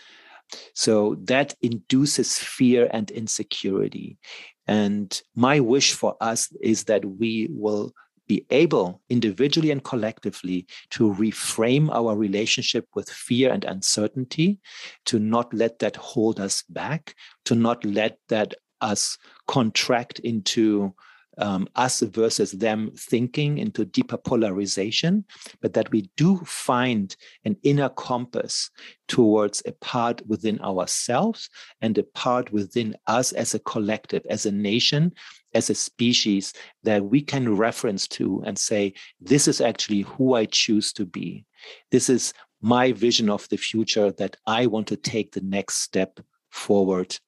So 0.74 1.16
that 1.24 1.54
induces 1.62 2.38
fear 2.38 2.88
and 2.92 3.10
insecurity. 3.10 4.18
And 4.66 5.20
my 5.34 5.60
wish 5.60 5.92
for 5.92 6.16
us 6.20 6.52
is 6.60 6.84
that 6.84 7.04
we 7.04 7.48
will 7.50 7.92
be 8.26 8.44
able 8.50 9.00
individually 9.08 9.70
and 9.70 9.84
collectively 9.84 10.66
to 10.90 11.12
reframe 11.14 11.90
our 11.90 12.16
relationship 12.16 12.86
with 12.94 13.08
fear 13.08 13.52
and 13.52 13.64
uncertainty, 13.64 14.58
to 15.04 15.18
not 15.18 15.52
let 15.54 15.78
that 15.78 15.96
hold 15.96 16.40
us 16.40 16.62
back, 16.68 17.14
to 17.44 17.54
not 17.54 17.84
let 17.84 18.18
that 18.28 18.54
us 18.80 19.18
contract 19.46 20.18
into 20.20 20.94
um, 21.38 21.68
us 21.76 22.00
versus 22.00 22.52
them 22.52 22.92
thinking 22.96 23.58
into 23.58 23.84
deeper 23.84 24.16
polarization, 24.16 25.24
but 25.60 25.74
that 25.74 25.90
we 25.90 26.10
do 26.16 26.38
find 26.38 27.16
an 27.44 27.56
inner 27.62 27.90
compass 27.90 28.70
towards 29.08 29.62
a 29.66 29.72
part 29.72 30.26
within 30.26 30.60
ourselves 30.60 31.50
and 31.80 31.98
a 31.98 32.02
part 32.02 32.52
within 32.52 32.96
us 33.06 33.32
as 33.32 33.54
a 33.54 33.58
collective, 33.60 34.24
as 34.30 34.46
a 34.46 34.52
nation, 34.52 35.12
as 35.56 35.70
a 35.70 35.74
species 35.74 36.52
that 36.84 37.04
we 37.04 37.20
can 37.20 37.56
reference 37.56 38.06
to 38.08 38.42
and 38.46 38.56
say, 38.56 38.94
this 39.20 39.48
is 39.48 39.60
actually 39.60 40.02
who 40.02 40.34
I 40.34 40.44
choose 40.44 40.92
to 40.92 41.04
be. 41.04 41.44
This 41.90 42.08
is 42.08 42.32
my 42.60 42.92
vision 42.92 43.28
of 43.28 43.48
the 43.48 43.56
future 43.56 44.12
that 44.12 44.36
I 44.46 44.66
want 44.66 44.86
to 44.88 44.96
take 44.96 45.32
the 45.32 45.40
next 45.40 45.76
step 45.82 46.20
forward 46.50 47.18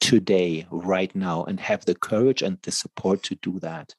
today, 0.00 0.66
right 0.70 1.14
now, 1.14 1.44
and 1.44 1.58
have 1.60 1.84
the 1.84 1.94
courage 1.94 2.42
and 2.42 2.58
the 2.62 2.70
support 2.70 3.22
to 3.24 3.34
do 3.36 3.58
that. 3.60 3.94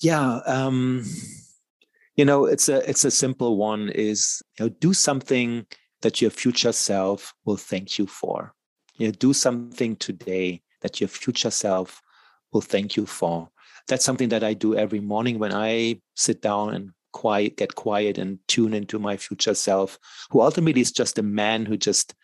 Yeah, 0.00 0.36
um, 0.46 1.04
you 2.16 2.24
know, 2.24 2.46
it's 2.46 2.68
a 2.68 2.88
it's 2.88 3.04
a 3.04 3.10
simple 3.10 3.56
one. 3.56 3.88
Is 3.90 4.42
you 4.58 4.66
know, 4.66 4.68
do 4.80 4.92
something 4.92 5.66
that 6.02 6.20
your 6.20 6.30
future 6.30 6.72
self 6.72 7.34
will 7.44 7.56
thank 7.56 7.98
you 7.98 8.06
for. 8.06 8.54
You 8.96 9.08
know, 9.08 9.12
do 9.12 9.32
something 9.32 9.96
today 9.96 10.62
that 10.82 11.00
your 11.00 11.08
future 11.08 11.50
self 11.50 12.00
will 12.52 12.60
thank 12.60 12.96
you 12.96 13.06
for. 13.06 13.48
That's 13.88 14.04
something 14.04 14.28
that 14.28 14.44
I 14.44 14.54
do 14.54 14.76
every 14.76 15.00
morning 15.00 15.38
when 15.38 15.52
I 15.52 16.00
sit 16.14 16.42
down 16.42 16.74
and 16.74 16.90
quiet, 17.12 17.56
get 17.56 17.74
quiet 17.74 18.18
and 18.18 18.38
tune 18.48 18.74
into 18.74 18.98
my 18.98 19.16
future 19.16 19.54
self, 19.54 19.98
who 20.30 20.40
ultimately 20.40 20.80
is 20.80 20.92
just 20.92 21.18
a 21.18 21.22
man 21.22 21.66
who 21.66 21.76
just 21.76 22.14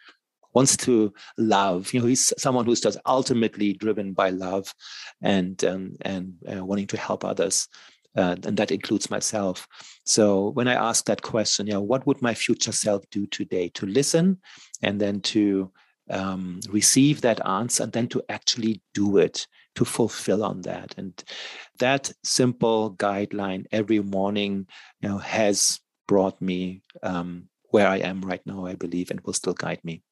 wants 0.55 0.77
to 0.79 1.13
love. 1.37 1.93
You 1.93 2.01
know, 2.01 2.07
he's 2.07 2.33
someone 2.39 2.65
who's 2.65 2.81
just 2.81 2.99
ultimately 3.07 3.73
driven 3.73 4.13
by 4.13 4.31
love 4.31 4.75
and 5.23 5.63
um, 5.65 5.97
and 6.03 6.35
uh, 6.51 6.65
wanting 6.65 6.87
to 6.89 6.97
help 6.97 7.25
others. 7.25 7.69
Uh, 8.17 8.37
and 8.45 8.57
that 8.57 8.71
includes 8.71 9.11
myself. 9.11 9.67
So 10.05 10.51
when 10.51 10.69
I 10.69 10.75
ask 10.75 11.05
that 11.07 11.23
question, 11.23 11.67
you 11.67 11.73
know, 11.73 11.81
what 11.81 12.07
would 12.07 12.23
my 12.23 12.33
future 12.33 12.71
self 12.71 13.03
do 13.11 13.27
today? 13.27 13.71
To 13.71 13.87
listen 13.87 14.39
and 14.83 15.01
then 15.01 15.21
to 15.23 15.73
um, 16.11 16.61
receive 16.69 17.23
that 17.23 17.45
answer 17.47 17.83
and 17.83 17.93
then 17.93 18.09
to 18.09 18.23
actually 18.29 18.83
do 18.93 19.17
it 19.19 19.47
to 19.75 19.85
fulfill 19.85 20.45
on 20.45 20.61
that 20.63 20.95
and 20.97 21.25
that 21.79 22.13
simple 22.23 22.95
guideline 22.95 23.65
every 23.73 24.01
morning 24.01 24.67
you 25.01 25.09
know 25.09 25.19
has 25.19 25.81
brought 26.07 26.41
me 26.41 26.83
um, 27.03 27.49
where 27.71 27.89
i 27.89 27.97
am 27.97 28.21
right 28.21 28.43
now 28.47 28.67
i 28.67 28.75
believe 28.75 29.11
and 29.11 29.21
will 29.23 29.33
still 29.33 29.55
guide 29.55 29.81
me 29.83 30.03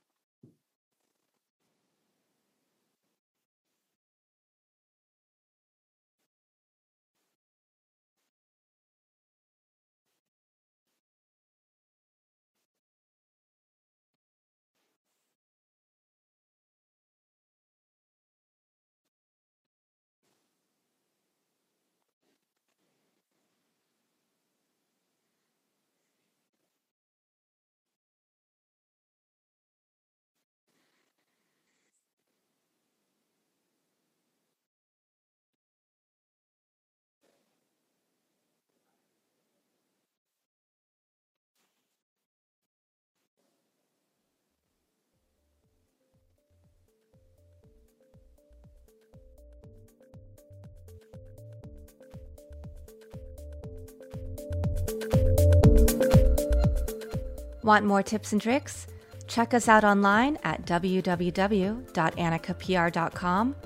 Want 57.63 57.87
more 57.87 58.03
tips 58.03 58.33
and 58.33 58.41
tricks? 58.41 58.89
Check 59.27 59.53
us 59.55 59.69
out 59.69 59.85
online 59.85 60.37
at 60.45 60.67
www.annikapr.com, 60.67 63.57